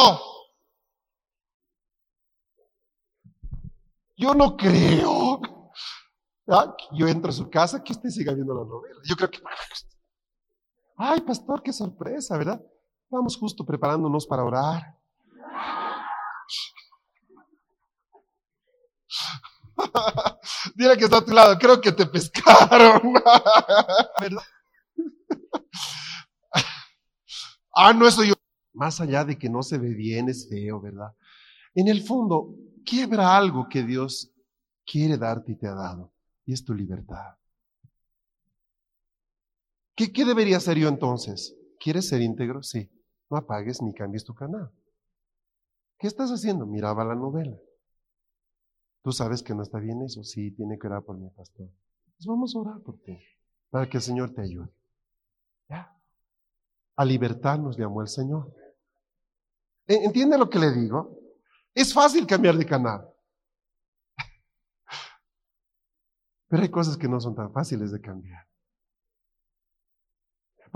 [4.16, 5.42] Yo no creo.
[6.48, 9.00] Ah, yo entro a su casa que usted siga viendo la novela.
[9.04, 9.40] Yo creo que
[10.98, 12.60] Ay, pastor, qué sorpresa, ¿verdad?
[13.10, 14.98] Vamos justo preparándonos para orar.
[20.76, 23.14] Dile que está a tu lado, creo que te pescaron.
[24.20, 24.44] ¿Verdad?
[27.76, 28.34] ah, no, eso yo.
[28.74, 31.16] Más allá de que no se ve bien, es feo, ¿verdad?
[31.76, 34.32] En el fondo, quiebra algo que Dios
[34.84, 36.12] quiere darte y te ha dado,
[36.46, 37.38] y es tu libertad.
[39.98, 41.58] ¿Qué, debería hacer yo entonces?
[41.80, 42.62] ¿Quieres ser íntegro?
[42.62, 42.88] Sí.
[43.32, 44.72] No apagues ni cambies tu canal.
[45.98, 46.68] ¿Qué estás haciendo?
[46.68, 47.58] Miraba la novela.
[49.02, 50.24] Tú sabes que no está bien eso.
[50.24, 51.68] Sí, tiene que orar por mi pastor.
[52.16, 53.18] Pues vamos a orar por ti,
[53.72, 54.70] para que el Señor te ayude.
[55.68, 56.00] ¿Ya?
[56.96, 58.54] A libertad nos llamó el Señor.
[59.88, 61.20] ¿Entiende lo que le digo?
[61.74, 63.10] Es fácil cambiar de canal.
[66.50, 68.47] Pero hay cosas que no son tan fáciles de cambiar.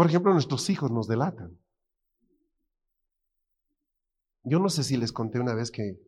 [0.01, 1.55] Por ejemplo, nuestros hijos nos delatan.
[4.43, 6.01] Yo no sé si les conté una vez que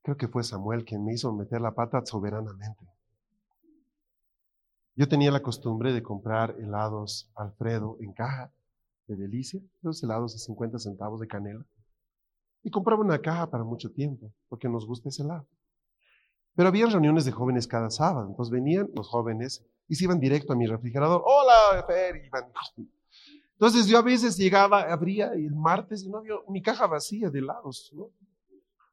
[0.00, 2.86] creo que fue Samuel quien me hizo meter la pata soberanamente.
[4.96, 8.50] Yo tenía la costumbre de comprar helados Alfredo en caja
[9.06, 11.66] de delicia, los helados de 50 centavos de canela.
[12.62, 15.46] Y compraba una caja para mucho tiempo, porque nos gusta ese helado.
[16.54, 20.54] Pero había reuniones de jóvenes cada sábado, entonces venían los jóvenes y se iban directo
[20.54, 21.22] a mi refrigerador.
[21.26, 22.16] Hola, Fer,
[23.54, 27.38] Entonces yo a veces llegaba, abría el martes y no había mi caja vacía de
[27.38, 28.10] helados, ¿no?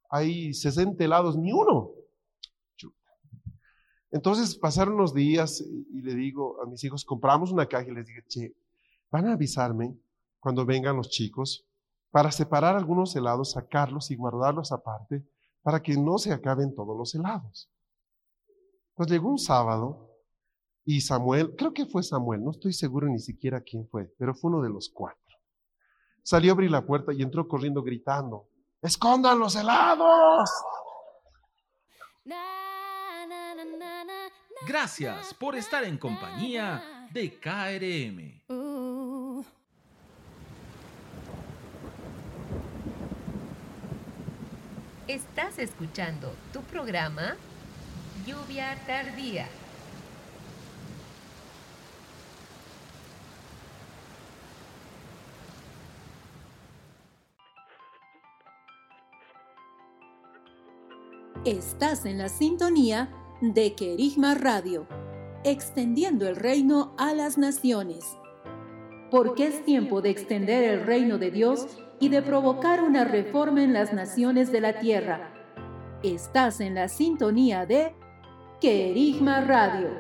[0.09, 1.91] Hay 60 helados, ni uno.
[4.11, 8.07] Entonces pasaron unos días y le digo a mis hijos, compramos una caja y les
[8.07, 8.55] dije, che,
[9.11, 9.95] van a avisarme
[10.39, 11.65] cuando vengan los chicos
[12.09, 15.23] para separar algunos helados, sacarlos y guardarlos aparte
[15.61, 17.69] para que no se acaben todos los helados.
[18.95, 20.08] Pues llegó un sábado
[20.91, 24.49] y Samuel, creo que fue Samuel, no estoy seguro ni siquiera quién fue, pero fue
[24.49, 25.37] uno de los cuatro.
[26.23, 28.49] Salió a abrir la puerta y entró corriendo gritando,
[28.81, 30.49] ¡escondan los helados!
[34.67, 38.41] Gracias por estar en compañía de KRM.
[45.07, 47.35] Estás escuchando tu programa
[48.25, 49.47] Lluvia Tardía.
[61.45, 64.85] Estás en la sintonía de Querigma Radio,
[65.45, 68.03] extendiendo el reino a las naciones.
[69.09, 71.65] Porque es tiempo de extender el reino de Dios
[72.01, 75.33] y de provocar una reforma en las naciones de la tierra.
[76.03, 77.95] Estás en la sintonía de
[78.59, 79.91] Querigma Radio.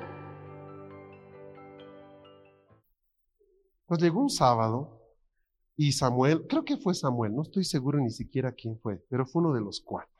[3.85, 4.89] Pues llegó un sábado
[5.77, 9.41] y Samuel, creo que fue Samuel, no estoy seguro ni siquiera quién fue, pero fue
[9.41, 10.18] uno de los cuatro.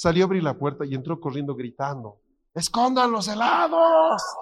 [0.00, 2.22] Salió a abrir la puerta y entró corriendo gritando,
[2.54, 4.22] ¡Escondan los helados!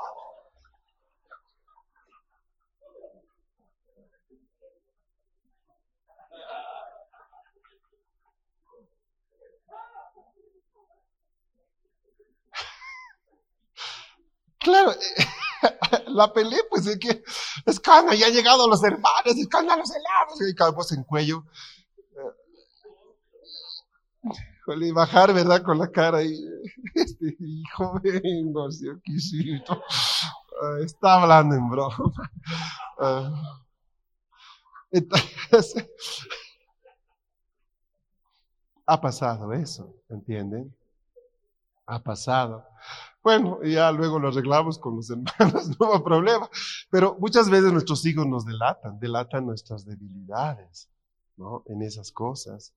[14.61, 14.92] Claro,
[16.09, 17.25] la pelea, pues es que,
[17.64, 21.44] escanda, ya han llegado los hermanos, escanda los helados, y cada en cuello
[24.76, 25.62] y bajar, ¿verdad?
[25.62, 26.35] Con la cara y,
[26.94, 28.68] este hijo, vengo,
[29.02, 29.83] quisito.
[30.62, 32.12] Ah, está hablando en broma.
[32.98, 33.59] Ah,
[38.87, 40.74] ha pasado eso, ¿entienden?
[41.87, 42.64] Ha pasado.
[43.22, 46.48] Bueno, ya luego lo arreglamos con los hermanos, no hay problema.
[46.90, 50.88] Pero muchas veces nuestros hijos nos delatan, delatan nuestras debilidades,
[51.37, 51.62] ¿no?
[51.66, 52.72] En esas cosas.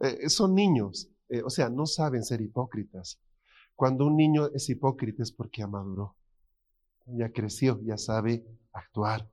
[0.00, 3.20] Eh, son niños, eh, o sea, no saben ser hipócritas.
[3.74, 6.16] Cuando un niño es hipócrita es porque maduró,
[7.06, 9.28] ya creció, ya sabe actuar.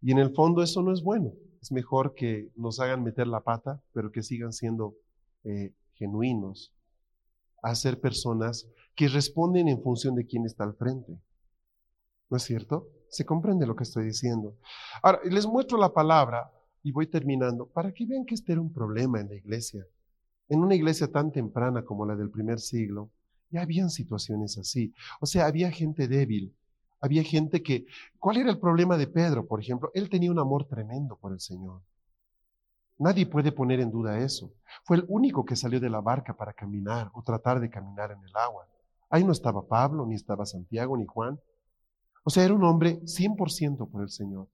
[0.00, 1.32] Y en el fondo eso no es bueno.
[1.60, 4.94] Es mejor que nos hagan meter la pata, pero que sigan siendo
[5.44, 6.74] eh, genuinos,
[7.62, 11.18] a ser personas que responden en función de quién está al frente.
[12.28, 12.88] ¿No es cierto?
[13.08, 14.56] ¿Se comprende lo que estoy diciendo?
[15.02, 16.50] Ahora, les muestro la palabra
[16.84, 19.84] y voy terminando, para que vean que este era un problema en la iglesia.
[20.50, 23.10] En una iglesia tan temprana como la del primer siglo,
[23.50, 24.92] ya habían situaciones así.
[25.18, 26.54] O sea, había gente débil,
[27.00, 27.86] había gente que...
[28.18, 29.90] ¿Cuál era el problema de Pedro, por ejemplo?
[29.94, 31.80] Él tenía un amor tremendo por el Señor.
[32.98, 34.52] Nadie puede poner en duda eso.
[34.84, 38.22] Fue el único que salió de la barca para caminar o tratar de caminar en
[38.22, 38.68] el agua.
[39.08, 41.40] Ahí no estaba Pablo, ni estaba Santiago, ni Juan.
[42.24, 44.48] O sea, era un hombre 100% por el Señor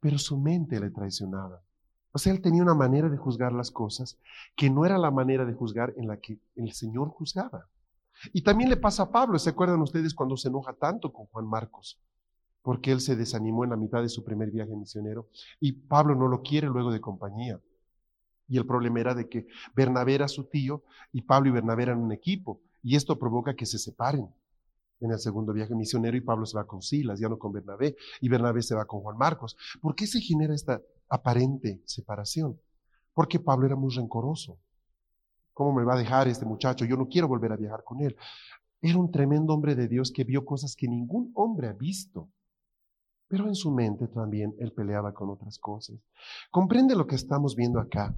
[0.00, 1.62] pero su mente le traicionaba.
[2.12, 4.18] O sea, él tenía una manera de juzgar las cosas
[4.54, 7.68] que no era la manera de juzgar en la que el Señor juzgaba.
[8.32, 11.46] Y también le pasa a Pablo, ¿se acuerdan ustedes cuando se enoja tanto con Juan
[11.46, 12.00] Marcos?
[12.62, 15.28] Porque él se desanimó en la mitad de su primer viaje misionero
[15.58, 17.60] y Pablo no lo quiere luego de compañía.
[18.46, 21.98] Y el problema era de que Bernabé era su tío y Pablo y Bernabé eran
[21.98, 24.28] un equipo y esto provoca que se separen
[25.00, 27.96] en el segundo viaje misionero y Pablo se va con Silas, ya no con Bernabé,
[28.20, 29.56] y Bernabé se va con Juan Marcos.
[29.80, 32.60] ¿Por qué se genera esta aparente separación?
[33.12, 34.58] Porque Pablo era muy rencoroso.
[35.52, 36.84] ¿Cómo me va a dejar este muchacho?
[36.84, 38.16] Yo no quiero volver a viajar con él.
[38.80, 42.28] Era un tremendo hombre de Dios que vio cosas que ningún hombre ha visto.
[43.28, 45.96] Pero en su mente también él peleaba con otras cosas.
[46.50, 48.14] ¿Comprende lo que estamos viendo acá?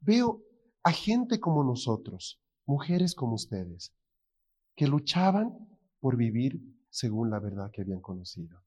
[0.00, 0.42] Veo
[0.82, 3.94] a gente como nosotros, mujeres como ustedes,
[4.74, 5.69] que luchaban
[6.00, 6.60] por vivir
[6.90, 8.60] según la verdad que habían conocido.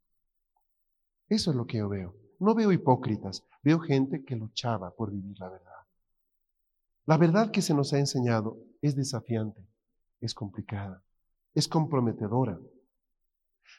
[1.28, 2.15] Eso es lo que yo veo.
[2.39, 5.72] No veo hipócritas, veo gente que luchaba por vivir la verdad.
[7.06, 9.65] La verdad que se nos ha enseñado es desafiante,
[10.22, 11.04] es complicada,
[11.54, 12.60] es comprometedora.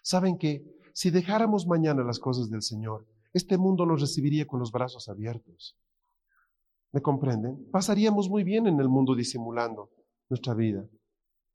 [0.02, 4.70] Saben que si dejáramos mañana las cosas del Señor, este mundo nos recibiría con los
[4.70, 5.76] brazos abiertos.
[6.92, 7.68] ¿Me comprenden?
[7.70, 9.90] Pasaríamos muy bien en el mundo disimulando
[10.28, 10.86] nuestra vida,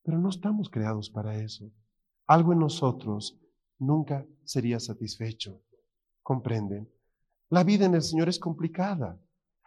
[0.03, 1.71] pero no estamos creados para eso
[2.30, 3.39] algo en nosotros
[3.80, 5.63] nunca sería satisfecho.
[6.21, 6.88] ¿Comprenden?
[7.49, 9.19] La vida en el Señor es complicada.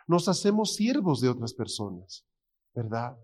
[0.06, 2.24] Nos hacemos siervos de otras personas,
[2.72, 3.18] ¿verdad?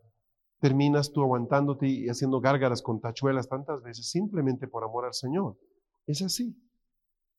[0.58, 5.56] Terminas tú aguantándote y haciendo gárgaras con tachuelas tantas veces simplemente por amor al Señor.
[6.04, 6.60] Es así.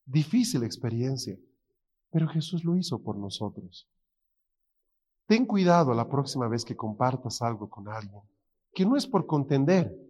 [0.06, 1.38] Difícil experiencia,
[2.12, 3.89] pero Jesús lo hizo por nosotros.
[5.26, 8.22] Ten cuidado la próxima vez que compartas algo con alguien,
[8.74, 10.09] que no es por contender,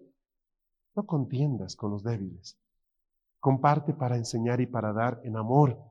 [0.99, 2.59] No contiendas con los débiles.
[3.39, 5.81] Comparte para enseñar y para dar en amor.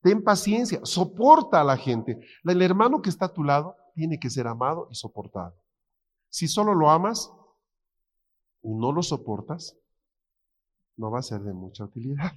[0.00, 2.18] Ten paciencia, soporta a la gente.
[2.42, 5.54] El hermano que está a tu lado tiene que ser amado y soportado.
[6.30, 7.32] Si solo lo amas
[8.62, 9.78] y no lo soportas,
[10.96, 12.32] no va a ser de mucha utilidad.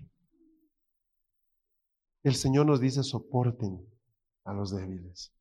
[2.22, 3.84] El Señor nos dice, soporten
[4.43, 5.34] a los débiles.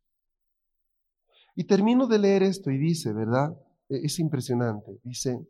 [1.54, 3.54] Y termino de leer esto y dice, ¿verdad?
[3.90, 4.98] E-, es impresionante.
[5.02, 5.46] Dice,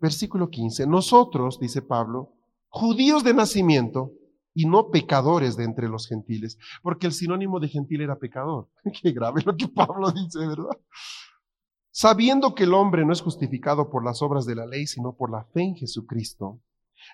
[0.00, 2.32] versículo 15, nosotros, dice Pablo,
[2.68, 4.12] judíos de nacimiento
[4.54, 8.68] y no pecadores de entre los gentiles, porque el sinónimo de gentil era pecador.
[9.02, 10.78] Qué grave lo que Pablo dice, ¿verdad?
[11.90, 15.30] Sabiendo que el hombre no es justificado por las obras de la ley, sino por
[15.30, 16.60] la fe en Jesucristo,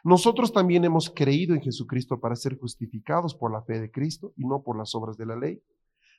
[0.05, 4.47] nosotros también hemos creído en Jesucristo para ser justificados por la fe de Cristo y
[4.47, 5.63] no por las obras de la ley,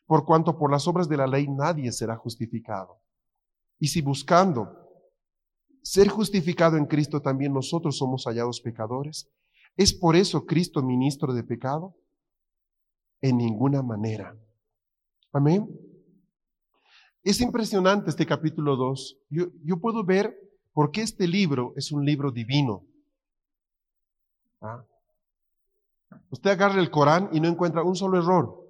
[0.06, 3.00] por cuanto por las obras de la ley nadie será justificado.
[3.80, 4.91] Y si buscando
[5.82, 9.30] ser justificado en Cristo también nosotros somos hallados pecadores,
[9.76, 11.96] ¿es por eso Cristo ministro de pecado?
[13.22, 14.36] En ninguna manera.
[15.32, 15.68] Amén.
[17.24, 19.20] Es impresionante este capítulo 2.
[19.30, 20.36] Yo, yo, puedo ver
[20.74, 22.86] por qué este libro es un libro divino.
[24.60, 24.84] ¿Ah?
[26.32, 28.62] Usted agarra el Corán y no encuentra un solo error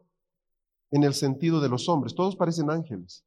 [0.92, 2.14] en el sentido de los hombres.
[2.14, 3.26] Todos parecen ángeles.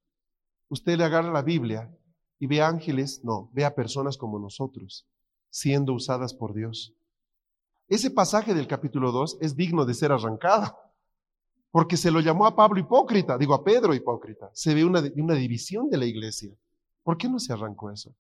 [0.68, 1.91] Usted le agarra la Biblia
[2.45, 5.09] y ve ángeles, no, ve a personas como nosotros,
[5.49, 6.92] siendo usadas por Dios.
[7.88, 10.76] Ese pasaje del capítulo 2 es digno de ser arrancado.
[11.70, 14.51] Porque se lo llamó a Pablo hipócrita, digo a Pedro hipócrita.
[14.53, 16.55] Se ve una, una división de la iglesia.
[17.03, 18.14] ¿Por qué no se arrancó eso?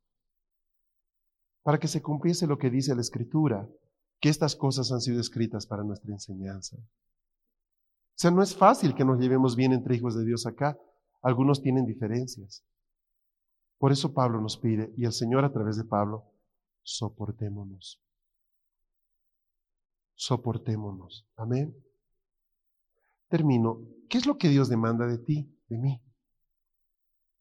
[1.62, 3.68] Para que se cumpliese lo que dice la Escritura,
[4.20, 6.78] que estas cosas han sido escritas para nuestra enseñanza.
[6.78, 10.78] O sea, no es fácil que nos llevemos bien entre hijos de Dios acá.
[11.20, 12.64] Algunos tienen diferencias.
[13.84, 16.32] Por eso Pablo nos pide, y el Señor a través de Pablo,
[16.82, 18.02] soportémonos.
[20.14, 21.28] Soportémonos.
[21.36, 21.76] Amén.
[23.28, 23.82] Termino.
[24.08, 26.02] ¿Qué es lo que Dios demanda de ti, de mí?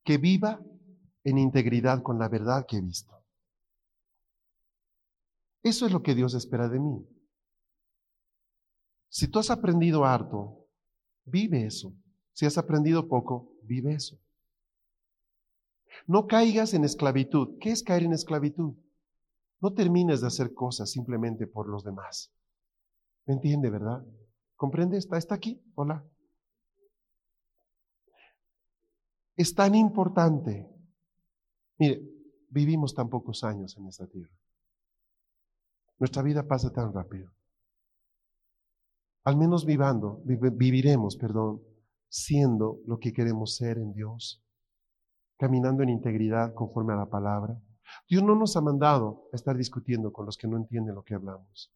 [0.03, 0.59] Que viva
[1.23, 3.23] en integridad con la verdad que he visto.
[5.61, 7.07] Eso es lo que Dios espera de mí.
[9.07, 10.67] Si tú has aprendido harto,
[11.23, 11.95] vive eso.
[12.33, 14.19] Si has aprendido poco, vive eso.
[16.05, 17.57] No caigas en esclavitud.
[17.59, 18.75] ¿Qué es caer en esclavitud?
[19.61, 22.33] No termines de hacer cosas simplemente por los demás.
[23.25, 24.05] ¿Me entiende, verdad?
[24.55, 24.97] ¿Comprende?
[24.97, 25.61] ¿Está, está aquí?
[25.75, 26.05] Hola.
[29.35, 30.69] Es tan importante.
[31.77, 32.03] Mire,
[32.49, 34.33] vivimos tan pocos años en esta tierra.
[35.97, 37.31] Nuestra vida pasa tan rápido.
[39.23, 41.61] Al menos vivando, viviremos, perdón,
[42.09, 44.42] siendo lo que queremos ser en Dios,
[45.37, 47.59] caminando en integridad conforme a la palabra.
[48.09, 51.15] Dios no nos ha mandado a estar discutiendo con los que no entienden lo que
[51.15, 51.71] hablamos.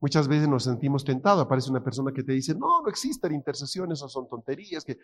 [0.00, 1.44] Muchas veces nos sentimos tentados.
[1.44, 4.84] Aparece una persona que te dice, no, no existen intercesiones, o son tonterías.
[4.84, 4.98] Que...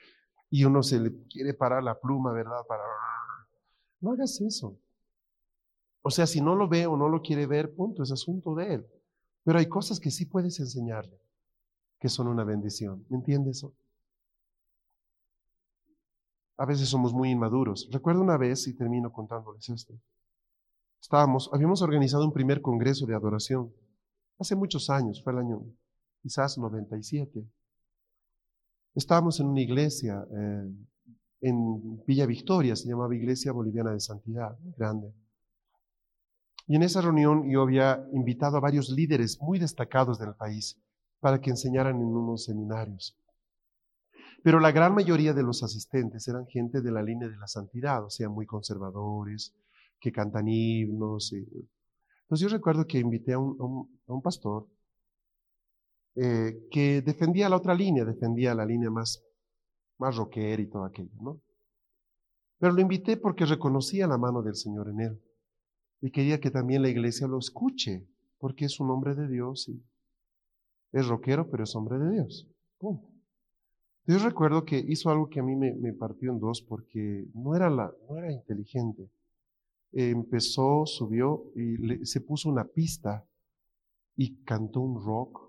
[0.50, 2.66] Y uno se le quiere parar la pluma, ¿verdad?
[2.66, 2.82] Para...
[4.00, 4.76] No hagas eso.
[6.02, 8.74] O sea, si no lo ve o no lo quiere ver, punto, es asunto de
[8.74, 8.86] él.
[9.44, 11.20] Pero hay cosas que sí puedes enseñarle,
[12.00, 13.04] que son una bendición.
[13.08, 13.74] ¿Me entiendes eso?
[16.58, 17.88] A veces somos muy inmaduros.
[17.90, 19.94] Recuerdo una vez, y termino contándoles esto.
[21.00, 23.72] Estábamos, habíamos organizado un primer congreso de adoración
[24.38, 25.62] Hace muchos años, fue el año
[26.22, 27.44] quizás 97.
[28.94, 30.72] Estábamos en una iglesia eh,
[31.40, 35.12] en Villa Victoria, se llamaba Iglesia Boliviana de Santidad, grande.
[36.68, 40.80] Y en esa reunión yo había invitado a varios líderes muy destacados del país
[41.18, 43.16] para que enseñaran en unos seminarios.
[44.42, 48.04] Pero la gran mayoría de los asistentes eran gente de la línea de la santidad,
[48.04, 49.54] o sea, muy conservadores,
[50.00, 51.46] que cantan himnos, y
[52.28, 54.68] entonces yo recuerdo que invité a un, pastor
[56.14, 59.24] eh, que defendía la otra línea, defendía la línea más,
[59.96, 61.40] más rockera y todo aquello, ¿no?
[62.58, 65.22] Pero lo invité porque reconocía la mano del Señor en él
[66.02, 68.06] y quería que también la iglesia lo escuche,
[68.38, 69.82] porque es un hombre de Dios y
[70.92, 72.46] es rockero, pero es hombre de Dios.
[74.08, 77.70] Yo recuerdo que hizo algo que a mí me, partió en dos porque no era,
[77.70, 79.08] la, no era inteligente
[79.92, 83.24] empezó, subió y se puso una pista
[84.16, 85.40] y cantó un rock.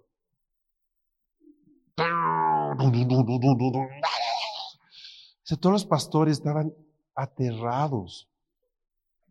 [5.59, 6.73] todos los pastores estaban
[7.15, 8.29] aterrados.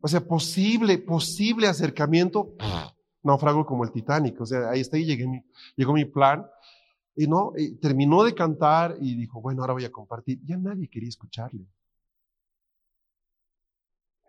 [0.00, 2.54] O sea, posible, posible acercamiento,
[3.22, 4.40] naufrago como el Titanic.
[4.40, 5.44] O sea, ahí está, y llegué,
[5.76, 6.46] llegó mi plan.
[7.20, 7.52] Y no,
[7.82, 10.40] terminó de cantar y dijo, bueno, ahora voy a compartir.
[10.44, 11.66] Ya nadie quería escucharle.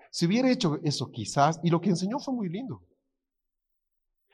[0.09, 2.81] Si hubiera hecho eso quizás, y lo que enseñó fue muy lindo,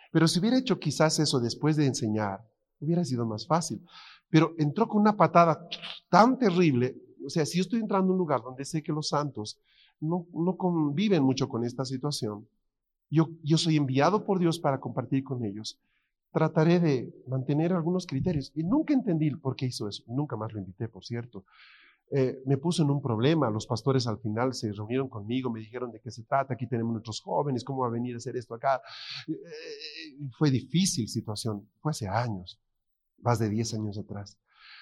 [0.10, 2.50] pero si hubiera hecho quizás eso después de enseñar,
[2.80, 3.86] hubiera sido más fácil.
[4.30, 5.68] Pero entró con una patada
[6.08, 6.96] tan terrible,
[7.26, 9.60] o sea, si yo estoy entrando a un lugar donde sé que los santos
[10.00, 12.48] no, no conviven mucho con esta situación,
[13.10, 15.78] yo, yo soy enviado por Dios para compartir con ellos,
[16.36, 18.52] trataré de mantener algunos criterios.
[18.56, 21.46] Y nunca entendí por qué hizo eso, nunca más lo invité, por cierto.
[22.12, 23.50] Eh, me puso en un problema.
[23.50, 26.92] Los pastores al final se reunieron conmigo, me dijeron de qué se trata, aquí tenemos
[26.92, 28.82] nuestros jóvenes, cómo va a venir a hacer esto acá.
[29.30, 29.34] Eh,
[30.38, 32.60] fue difícil situación, fue hace años,
[33.20, 34.38] más de 10 años atrás.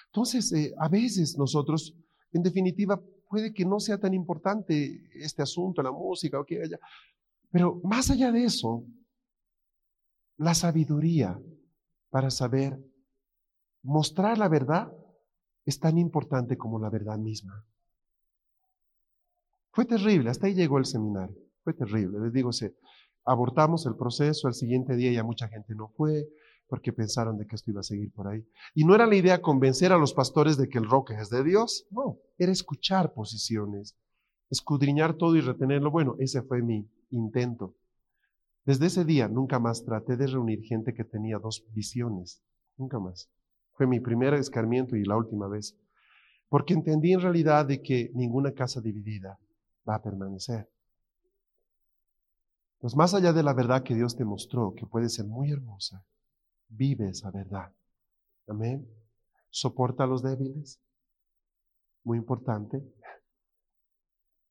[0.06, 1.94] Entonces, eh, a veces nosotros,
[2.32, 6.80] en definitiva, puede que no sea tan importante este asunto, la música o que haya,
[7.52, 8.84] pero más allá de eso,
[10.36, 11.40] la sabiduría
[12.10, 12.78] para saber
[13.82, 14.92] mostrar la verdad
[15.64, 17.64] es tan importante como la verdad misma.
[19.72, 22.20] Fue terrible, hasta ahí llegó el seminario, fue terrible.
[22.20, 22.50] Les digo,
[23.24, 26.28] abortamos el proceso, al siguiente día ya mucha gente no fue
[26.68, 28.44] porque pensaron de que esto iba a seguir por ahí.
[28.74, 31.44] Y no era la idea convencer a los pastores de que el rock es de
[31.44, 33.96] Dios, no, era escuchar posiciones,
[34.50, 35.90] escudriñar todo y retenerlo.
[35.90, 37.74] Bueno, ese fue mi intento.
[38.64, 42.42] Desde ese día nunca más traté de reunir gente que tenía dos visiones,
[42.76, 43.30] nunca más.
[43.72, 45.76] Fue mi primer escarmiento y la última vez.
[46.48, 49.38] Porque entendí en realidad de que ninguna casa dividida
[49.88, 50.70] va a permanecer.
[52.78, 56.04] Pues más allá de la verdad que Dios te mostró, que puede ser muy hermosa,
[56.68, 57.72] vive esa verdad.
[58.46, 58.88] Amén.
[59.50, 60.80] Soporta a los débiles.
[62.02, 62.82] Muy importante.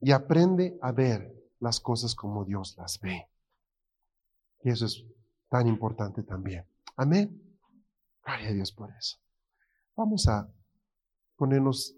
[0.02, 3.28] Y aprende a ver las cosas como Dios las ve.
[4.64, 5.06] Y eso es
[5.50, 6.66] tan importante también.
[6.96, 7.40] Amén.
[8.26, 9.18] Gloria a Dios por eso.
[9.96, 10.50] Vamos a
[11.36, 11.96] ponernos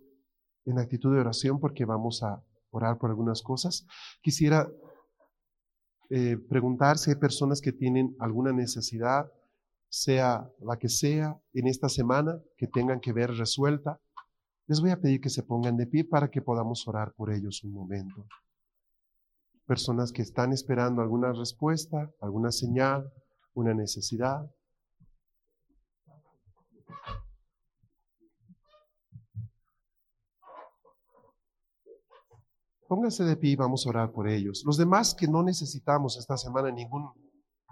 [0.65, 3.85] en actitud de oración porque vamos a orar por algunas cosas.
[4.21, 4.67] Quisiera
[6.09, 9.31] eh, preguntar si hay personas que tienen alguna necesidad,
[9.87, 13.99] sea la que sea, en esta semana que tengan que ver resuelta.
[14.67, 17.63] Les voy a pedir que se pongan de pie para que podamos orar por ellos
[17.63, 18.27] un momento.
[19.65, 23.11] Personas que están esperando alguna respuesta, alguna señal,
[23.55, 24.45] una necesidad.
[32.87, 34.63] Pónganse de pie y vamos a orar por ellos.
[34.65, 37.09] Los demás que no necesitamos esta semana ningún,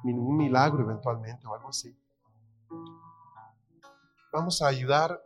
[0.03, 1.95] ningún milagro eventualmente o algo así.
[4.31, 5.23] Vamos a ayudar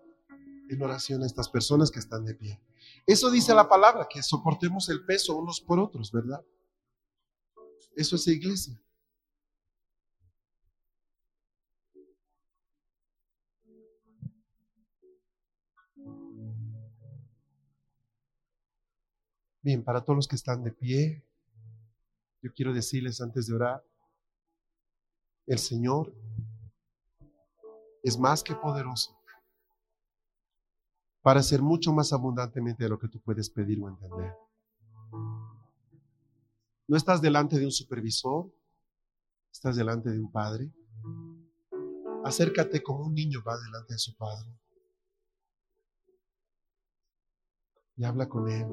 [0.70, 2.62] en oración a estas personas que están de pie.
[3.06, 6.44] Eso dice la palabra, que soportemos el peso unos por otros, ¿verdad?
[7.96, 8.80] Eso es iglesia.
[19.62, 21.26] Bien, para todos los que están de pie,
[22.42, 23.84] yo quiero decirles antes de orar,
[25.46, 26.14] el Señor
[28.04, 29.18] es más que poderoso
[31.22, 34.34] para hacer mucho más abundantemente de lo que tú puedes pedir o entender.
[36.88, 38.52] No estás delante de un supervisor,
[39.52, 40.72] estás delante de un padre.
[42.24, 44.50] Acércate como un niño va delante de su padre.
[47.96, 48.68] Y habla con él.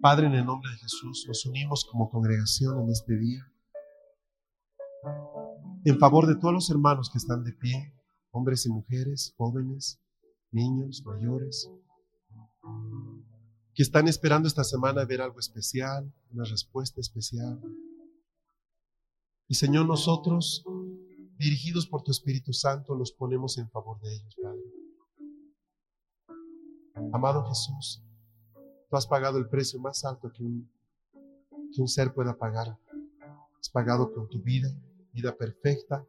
[0.00, 3.50] Padre, en el nombre de Jesús, nos unimos como congregación en este día
[5.84, 7.92] en favor de todos los hermanos que están de pie,
[8.34, 10.00] hombres y mujeres, jóvenes,
[10.50, 11.70] niños, mayores,
[13.74, 17.60] que están esperando esta semana ver algo especial, una respuesta especial.
[19.46, 20.64] Y Señor, nosotros,
[21.38, 24.62] dirigidos por tu Espíritu Santo, nos ponemos en favor de ellos, Padre.
[27.12, 28.02] Amado Jesús,
[28.88, 30.70] Tú has pagado el precio más alto que un,
[31.72, 32.78] que un ser pueda pagar.
[33.58, 34.68] Has pagado con tu vida,
[35.12, 36.06] vida perfecta,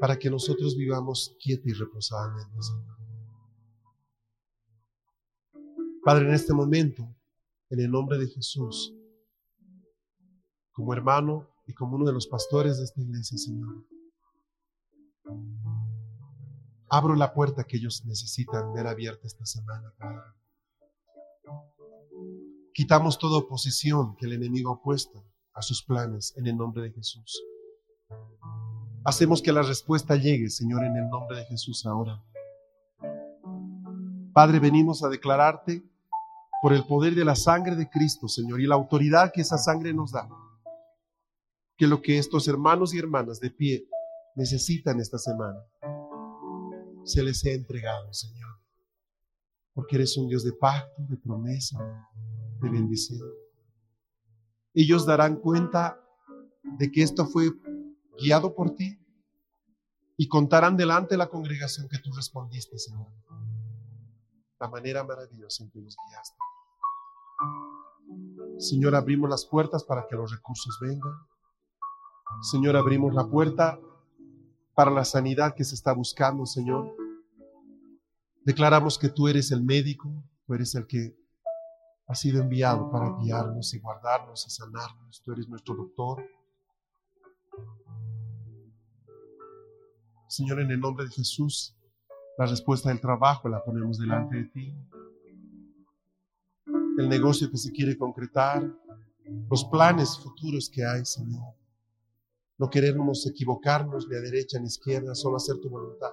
[0.00, 2.56] para que nosotros vivamos quieta y reposadamente,
[6.02, 7.06] Padre, en este momento,
[7.68, 8.94] en el nombre de Jesús,
[10.72, 13.84] como hermano y como uno de los pastores de esta iglesia, Señor,
[16.88, 20.22] abro la puerta que ellos necesitan ver abierta esta semana, Padre.
[22.72, 26.92] Quitamos toda oposición que el enemigo ha puesto a sus planes en el nombre de
[26.92, 27.42] Jesús.
[29.04, 32.22] Hacemos que la respuesta llegue, Señor, en el nombre de Jesús ahora.
[34.32, 35.82] Padre, venimos a declararte
[36.62, 39.94] por el poder de la sangre de Cristo, Señor, y la autoridad que esa sangre
[39.94, 40.28] nos da,
[41.76, 43.88] que lo que estos hermanos y hermanas de pie
[44.36, 45.58] necesitan esta semana
[47.04, 48.50] se les sea entregado, Señor.
[49.72, 51.78] Porque eres un Dios de pacto, de promesa,
[52.60, 53.28] de bendición.
[54.74, 56.00] Ellos darán cuenta
[56.78, 57.50] de que esto fue
[58.20, 58.98] guiado por ti
[60.16, 63.06] y contarán delante de la congregación que tú respondiste, Señor.
[64.58, 66.36] La manera maravillosa en que nos guiaste.
[68.58, 71.14] Señor, abrimos las puertas para que los recursos vengan.
[72.42, 73.80] Señor, abrimos la puerta
[74.74, 76.94] para la sanidad que se está buscando, Señor.
[78.44, 80.10] Declaramos que tú eres el médico,
[80.46, 81.16] tú eres el que
[82.06, 85.22] ha sido enviado para guiarnos y guardarnos y sanarnos.
[85.22, 86.22] Tú eres nuestro doctor.
[90.30, 91.76] Señor, en el nombre de Jesús,
[92.38, 94.76] la respuesta del trabajo la ponemos delante de ti.
[96.98, 98.62] El negocio que se quiere concretar,
[99.50, 101.52] los planes futuros que hay, Señor.
[102.58, 106.12] No queremos equivocarnos ni a derecha ni a izquierda, solo hacer tu voluntad.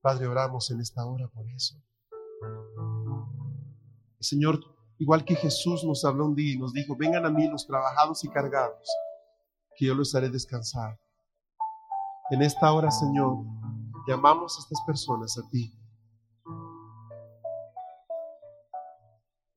[0.00, 1.76] Padre, oramos en esta hora por eso.
[4.18, 4.60] Señor,
[4.96, 8.24] igual que Jesús nos habló un día y nos dijo, vengan a mí los trabajados
[8.24, 8.88] y cargados,
[9.76, 10.98] que yo los haré descansar.
[12.30, 13.44] En esta hora, Señor,
[14.08, 15.78] llamamos a estas personas a ti.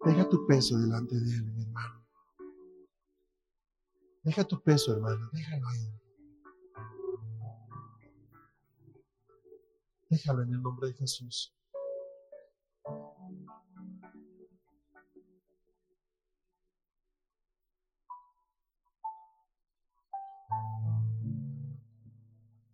[0.04, 2.06] Deja tu peso delante de Él, mi hermano.
[4.24, 6.02] Deja tu peso, hermano, déjalo ahí.
[10.10, 11.57] Déjalo en el nombre de Jesús.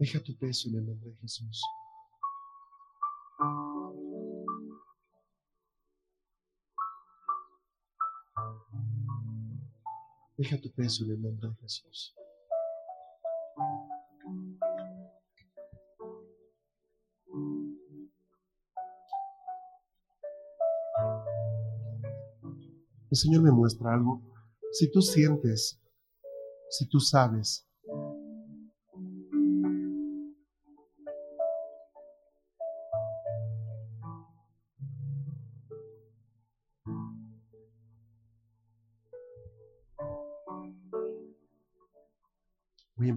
[0.04, 1.64] Deja tu peso en el nombre de Jesús.
[10.36, 12.14] Deja tu peso en el nombre de Jesús.
[23.10, 24.22] El Señor me muestra algo.
[24.74, 25.82] Si tú sientes,
[26.70, 27.66] si tú sabes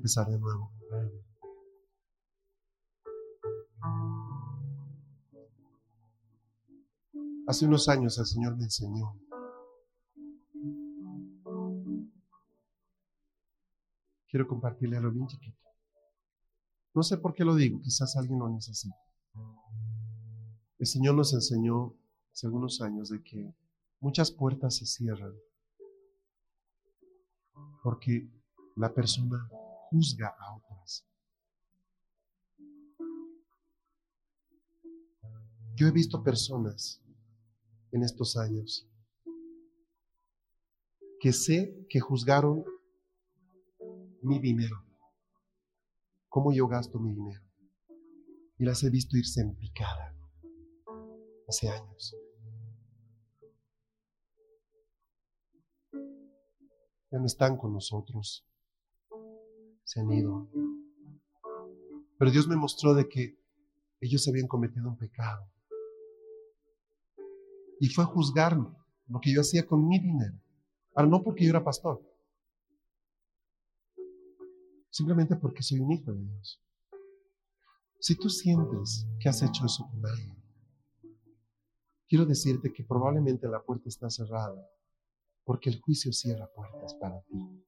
[0.07, 0.71] empezar de nuevo.
[7.49, 9.19] Hace unos años el Señor me enseñó.
[14.29, 15.59] Quiero compartirle algo bien chiquito.
[16.95, 18.95] No sé por qué lo digo, quizás alguien lo necesite.
[20.79, 21.97] El Señor nos enseñó
[22.33, 23.53] hace algunos años de que
[23.99, 25.35] muchas puertas se cierran
[27.83, 28.29] porque
[28.77, 29.49] la persona
[29.91, 31.07] juzga a otras.
[35.74, 37.03] Yo he visto personas
[37.93, 38.89] en estos años
[41.20, 42.64] que sé que juzgaron
[44.22, 44.84] mi dinero,
[46.28, 47.43] cómo yo gasto mi dinero,
[48.59, 50.14] y las he visto irse en picada
[51.49, 52.16] hace años.
[57.11, 58.47] Ya no están con nosotros
[59.87, 60.49] se han ido.
[62.18, 63.39] Pero Dios me mostró de que
[64.01, 65.49] ellos habían cometido un pecado.
[67.78, 68.68] Y fue a juzgarme
[69.07, 70.34] lo que yo hacía con mi dinero.
[70.95, 72.03] Ahora, no porque yo era pastor,
[74.91, 76.61] simplemente porque soy un hijo de Dios.
[78.01, 80.37] Si tú sientes que has hecho eso con alguien,
[82.09, 84.68] quiero decirte que probablemente la puerta está cerrada
[85.45, 87.66] porque el juicio cierra puertas para ti.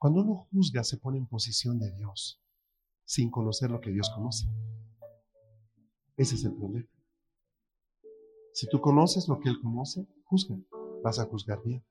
[0.00, 2.40] Cuando uno juzga se pone en posición de Dios
[3.04, 4.46] sin conocer lo que Dios conoce.
[6.16, 6.88] Ese es el problema.
[8.54, 10.56] Si tú conoces lo que Él conoce, juzga,
[11.04, 11.84] vas a juzgar bien.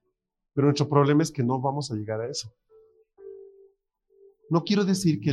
[0.56, 2.52] Pero nuestro problema es que no vamos a llegar a eso.
[4.50, 5.32] No quiero decir que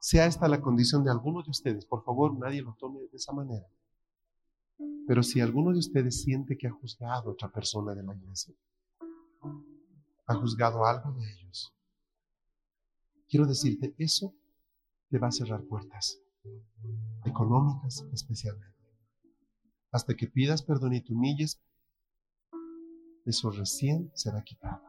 [0.00, 1.84] sea esta la condición de alguno de ustedes.
[1.84, 3.66] Por favor, nadie lo tome de esa manera.
[5.06, 8.54] Pero si alguno de ustedes siente que ha juzgado a otra persona de la iglesia,
[10.24, 11.74] ha juzgado algo de ellos,
[13.32, 14.34] quiero decirte, eso
[15.08, 16.20] te va a cerrar puertas,
[17.24, 18.76] económicas especialmente.
[19.90, 21.58] Hasta que pidas perdón y te humilles,
[23.24, 24.82] eso recién será quitado.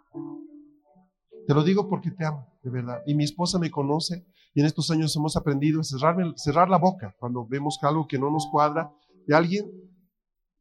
[1.47, 3.01] Te lo digo porque te amo, de verdad.
[3.05, 7.15] Y mi esposa me conoce y en estos años hemos aprendido a cerrar, la boca
[7.17, 8.91] cuando vemos algo que no nos cuadra
[9.25, 9.71] de alguien.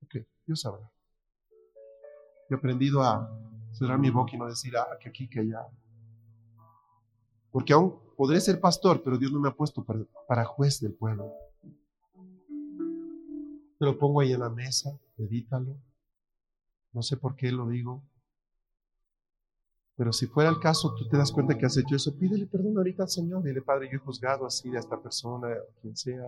[0.04, 0.88] Ok, Dios sabrá.
[2.48, 3.28] He aprendido a
[3.72, 5.66] cerrar mi boca y no decir, ah, que aquí, que allá.
[7.52, 9.84] Porque aún podré ser pastor, pero Dios no me ha puesto
[10.26, 11.32] para, juez del pueblo.
[13.78, 15.76] Te lo pongo ahí en la mesa, medítalo.
[16.92, 18.02] No sé por qué lo digo.
[19.96, 22.78] Pero si fuera el caso, tú te das cuenta que has hecho eso, pídele perdón
[22.78, 23.42] ahorita al Señor.
[23.42, 25.48] Dile, Padre, yo he juzgado así de esta persona,
[25.80, 26.24] quien sea.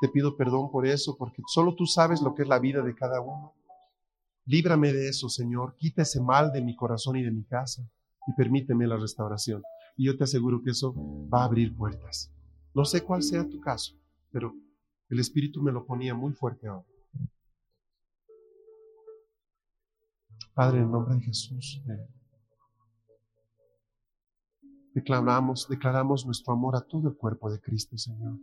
[0.00, 2.94] Te pido perdón por eso, porque solo tú sabes lo que es la vida de
[2.94, 3.54] cada uno.
[4.46, 5.76] Líbrame de eso, Señor.
[5.76, 7.88] Quita ese mal de mi corazón y de mi casa
[8.26, 9.62] y permíteme la restauración.
[9.96, 10.94] Y yo te aseguro que eso
[11.28, 12.32] va a abrir puertas.
[12.74, 13.94] No sé cuál sea tu caso,
[14.30, 14.54] pero
[15.08, 16.86] el Espíritu me lo ponía muy fuerte ahora.
[20.54, 21.80] Padre, en nombre de Jesús,
[24.94, 28.38] declaramos, declaramos nuestro amor a todo el cuerpo de Cristo, Señor.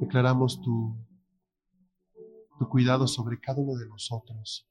[0.00, 0.96] Declaramos tu,
[2.58, 4.68] tu cuidado sobre cada uno de nosotros.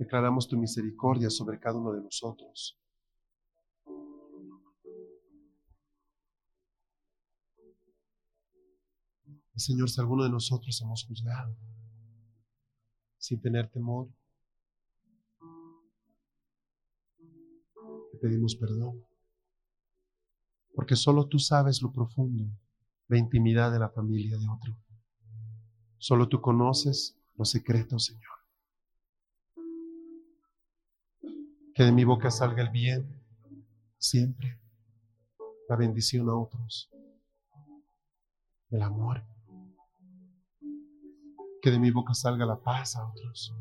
[0.00, 2.78] Declaramos tu misericordia sobre cada uno de nosotros.
[9.54, 11.54] Señor, si alguno de nosotros hemos juzgado
[13.18, 14.08] sin tener temor,
[18.10, 19.04] te pedimos perdón
[20.74, 22.44] porque solo tú sabes lo profundo,
[23.08, 24.74] la intimidad de la familia de otro.
[25.98, 28.39] Solo tú conoces los secretos, Señor.
[31.74, 33.06] Que de mi boca salga el bien,
[33.98, 34.58] siempre,
[35.68, 36.90] la bendición a otros,
[38.70, 39.24] el amor.
[41.62, 43.54] Que de mi boca salga la paz a otros.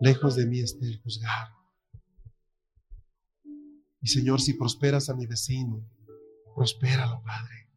[0.00, 1.54] Lejos de mí esté el juzgar
[4.04, 5.82] y Señor, si prosperas a mi vecino,
[6.54, 7.70] prospéralo, Padre.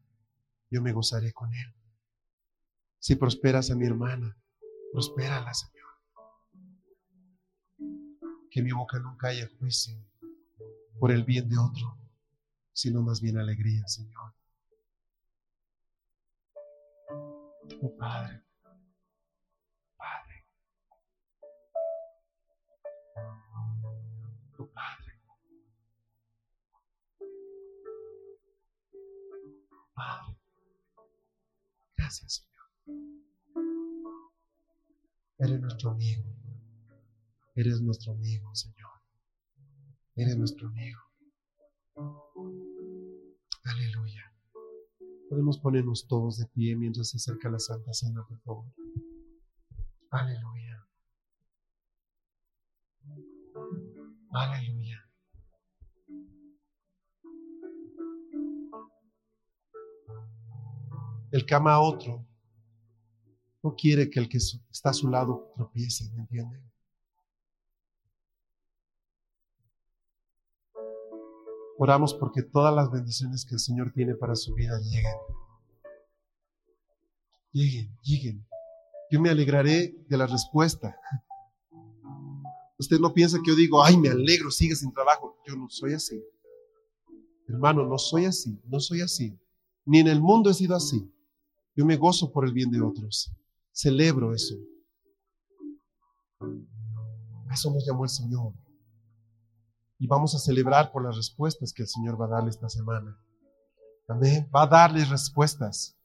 [0.69, 1.73] Yo me gozaré con él.
[2.99, 4.37] Si prosperas a mi hermana,
[4.91, 5.76] prospérala, Señor.
[8.49, 9.95] Que mi boca nunca haya juicio
[10.99, 11.97] por el bien de otro,
[12.73, 14.33] sino más bien alegría, Señor.
[17.81, 18.41] Oh Padre,
[19.97, 20.45] Padre,
[24.57, 25.21] oh Padre.
[29.93, 30.37] Padre.
[31.97, 32.67] Gracias, Señor.
[35.39, 36.36] Eres nuestro amigo.
[37.57, 38.91] Eres nuestro amigo, Señor.
[40.15, 40.99] Eres nuestro amigo.
[43.63, 44.31] Aleluya.
[45.27, 48.65] Podemos ponernos todos de pie mientras se acerca la Santa Cena, por favor.
[50.11, 50.87] Aleluya.
[54.33, 55.09] Aleluya.
[61.31, 62.23] El que ama a otro
[63.63, 66.76] no quiere que el que está a su lado tropiece, ¿me entiende?
[71.79, 75.15] Oramos porque todas las bendiciones que el Señor tiene para su vida lleguen.
[77.51, 78.47] Lleguen, lleguen.
[79.11, 80.95] Yo me alegraré de la respuesta.
[82.79, 85.37] Usted no piensa que yo digo, ay, me alegro, sigue sin trabajo.
[85.47, 86.23] Yo no soy así.
[87.47, 89.39] Hermano, no soy así, no soy así.
[89.85, 91.09] Ni en el mundo he sido así.
[91.75, 93.31] Yo me gozo por el bien de otros.
[93.71, 94.55] Celebro eso.
[97.51, 98.53] eso nos llamó el Señor.
[99.99, 103.19] Y vamos a celebrar por las respuestas que el Señor va a darle esta semana.
[104.07, 104.49] Amén.
[104.55, 105.97] Va a darles respuestas.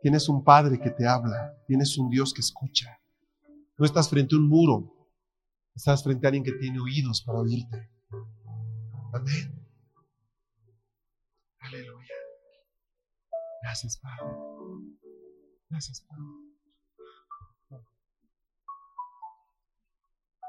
[0.00, 1.56] Tienes un Padre que te habla.
[1.66, 2.98] Tienes un Dios que escucha.
[3.76, 5.08] No estás frente a un muro.
[5.74, 7.90] Estás frente a alguien que tiene oídos para oírte.
[9.12, 9.66] Amén.
[11.60, 12.14] Aleluya.
[13.62, 14.26] Gracias, Padre.
[15.70, 16.24] Gracias, Padre.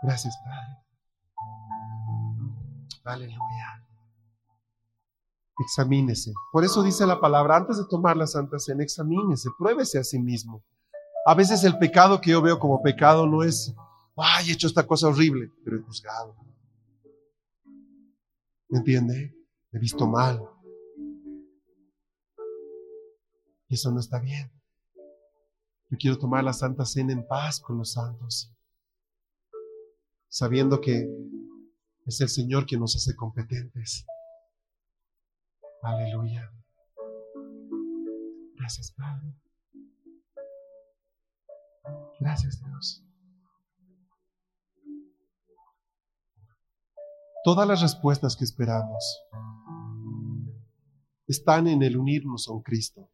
[0.04, 0.85] Gracias, Padre.
[3.04, 3.86] Aleluya.
[5.60, 6.34] Examínese.
[6.52, 10.20] Por eso dice la palabra, antes de tomar la Santa Cena, examínese, pruébese a sí
[10.20, 10.64] mismo.
[11.26, 13.74] A veces el pecado que yo veo como pecado no es,
[14.18, 16.36] ay, he hecho esta cosa horrible, pero he juzgado.
[18.70, 19.36] ¿Me entiende?
[19.72, 20.42] He visto mal.
[23.68, 24.52] Y eso no está bien.
[25.90, 28.52] Yo quiero tomar la Santa Cena en paz con los santos,
[30.36, 31.08] sabiendo que
[32.06, 34.06] es el Señor quien nos hace competentes.
[35.82, 36.52] Aleluya.
[38.58, 39.34] Gracias, Padre.
[42.20, 43.02] Gracias, Dios.
[47.46, 49.24] Todas las respuestas que esperamos
[51.28, 53.10] están en el unirnos a Cristo.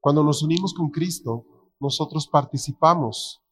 [0.00, 3.42] Cuando nos unimos con Cristo, nosotros participamos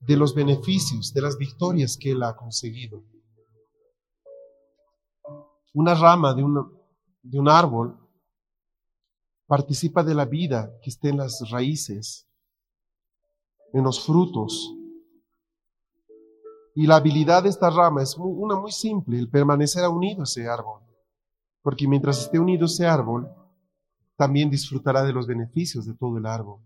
[0.00, 3.02] de los beneficios, de las victorias que Él ha conseguido.
[5.72, 6.42] Una rama de,
[7.22, 7.98] de un árbol
[9.46, 12.28] participa de la vida que está en las raíces,
[13.72, 14.72] en los frutos.
[16.74, 20.48] Y la habilidad de esta rama es una muy simple, el permanecer unido a ese
[20.48, 20.82] árbol.
[21.62, 23.28] Porque mientras esté unido ese árbol,
[24.16, 26.60] también disfrutará de los beneficios de todo el árbol.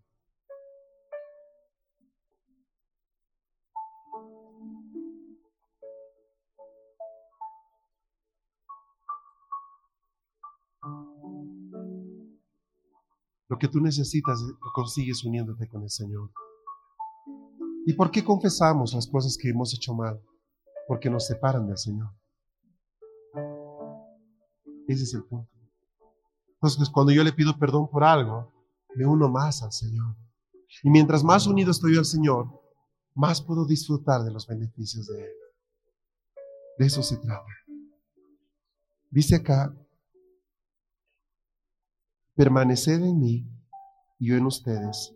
[13.49, 16.31] Lo que tú necesitas lo consigues uniéndote con el Señor.
[17.85, 20.23] ¿Y por qué confesamos las cosas que hemos hecho mal?
[20.87, 22.11] Porque nos separan del Señor.
[24.87, 25.60] Ese es el punto.
[26.63, 28.53] Entonces, cuando yo le pido perdón por algo,
[28.95, 30.15] me uno más al Señor.
[30.83, 32.49] Y mientras más unido estoy al Señor,
[33.15, 35.31] más puedo disfrutar de los beneficios de Él.
[36.79, 37.47] De eso se trata.
[39.11, 39.75] Dice acá,
[42.35, 43.47] permaneced en mí
[44.19, 45.15] y yo en ustedes.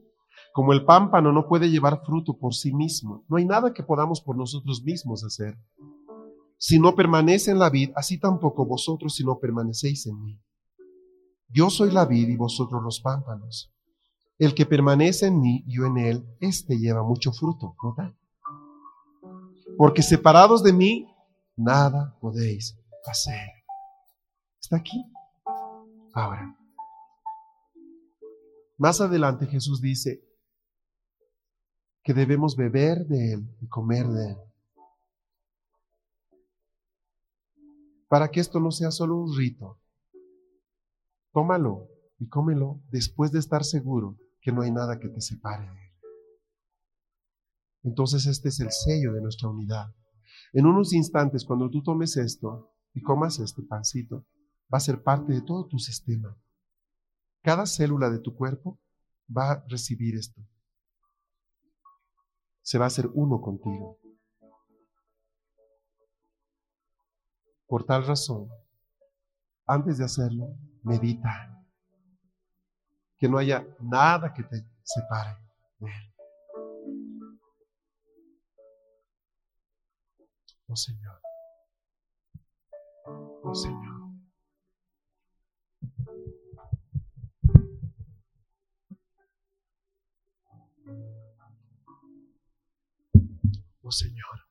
[0.53, 4.21] Como el pámpano no puede llevar fruto por sí mismo, no hay nada que podamos
[4.21, 5.59] por nosotros mismos hacer.
[6.57, 10.44] Si no permanece en la vid, así tampoco vosotros si no permanecéis en mí.
[11.55, 13.73] Yo soy la vid y vosotros los pámpanos.
[14.41, 17.77] El que permanece en mí y yo en él, éste lleva mucho fruto,
[19.79, 21.09] Porque separados de mí,
[21.55, 22.77] nada podéis
[23.07, 23.49] hacer.
[24.61, 25.01] ¿Está aquí?
[26.13, 26.59] Ahora.
[28.77, 30.25] Más adelante Jesús dice
[32.03, 34.39] que debemos beber de Él y comer de Él.
[38.09, 39.79] Para que esto no sea solo un rito.
[41.35, 45.73] Tómalo y cómelo después de estar seguro que no hay nada que te separe de
[45.73, 45.93] Él.
[47.83, 49.93] Entonces este es el sello de nuestra unidad.
[50.53, 54.25] En unos instantes, cuando tú tomes esto y comas este pancito,
[54.73, 56.39] va a ser parte de todo tu sistema.
[57.43, 58.79] Cada célula de tu cuerpo
[59.37, 60.41] va a recibir esto.
[62.63, 63.99] Se va a hacer uno contigo.
[67.67, 68.49] Por tal razón,
[69.67, 71.51] antes de hacerlo, medita.
[73.17, 75.39] Que no haya nada que te separe
[75.79, 76.15] de Él.
[80.67, 81.21] Oh Señor.
[83.43, 83.95] Oh Señor.
[93.83, 94.44] Oh Señor.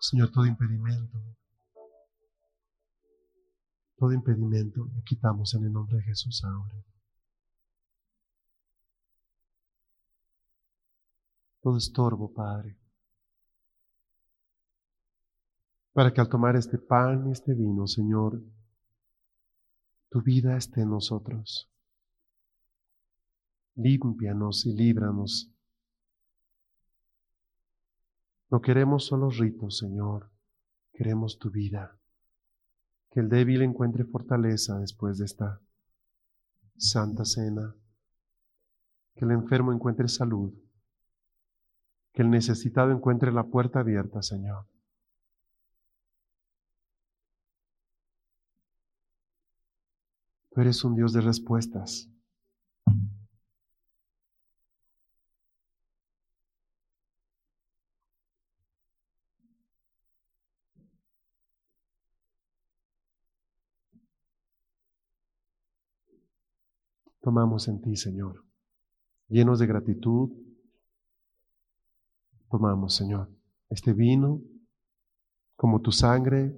[0.00, 1.18] Señor, todo impedimento,
[3.96, 6.84] todo impedimento lo quitamos en el nombre de Jesús ahora.
[11.64, 12.76] todo estorbo, Padre.
[15.94, 18.42] Para que al tomar este pan y este vino, Señor,
[20.10, 21.73] tu vida esté en nosotros.
[23.76, 25.50] Límpianos y líbranos.
[28.50, 30.30] No queremos solo ritos, Señor,
[30.92, 31.98] queremos tu vida.
[33.10, 35.60] Que el débil encuentre fortaleza después de esta
[36.76, 37.74] santa cena.
[39.14, 40.52] Que el enfermo encuentre salud
[42.14, 44.66] que el necesitado encuentre la puerta abierta, Señor.
[50.50, 52.08] Tú eres un Dios de respuestas.
[67.24, 68.44] Tomamos en ti, Señor,
[69.28, 70.30] llenos de gratitud,
[72.50, 73.30] tomamos, Señor.
[73.70, 74.42] Este vino,
[75.56, 76.54] como tu sangre,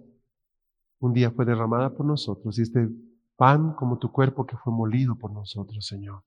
[0.99, 2.89] un día fue derramada por nosotros, y este
[3.37, 6.25] pan como tu cuerpo que fue molido por nosotros, Señor.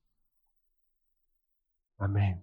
[1.98, 2.42] Amén.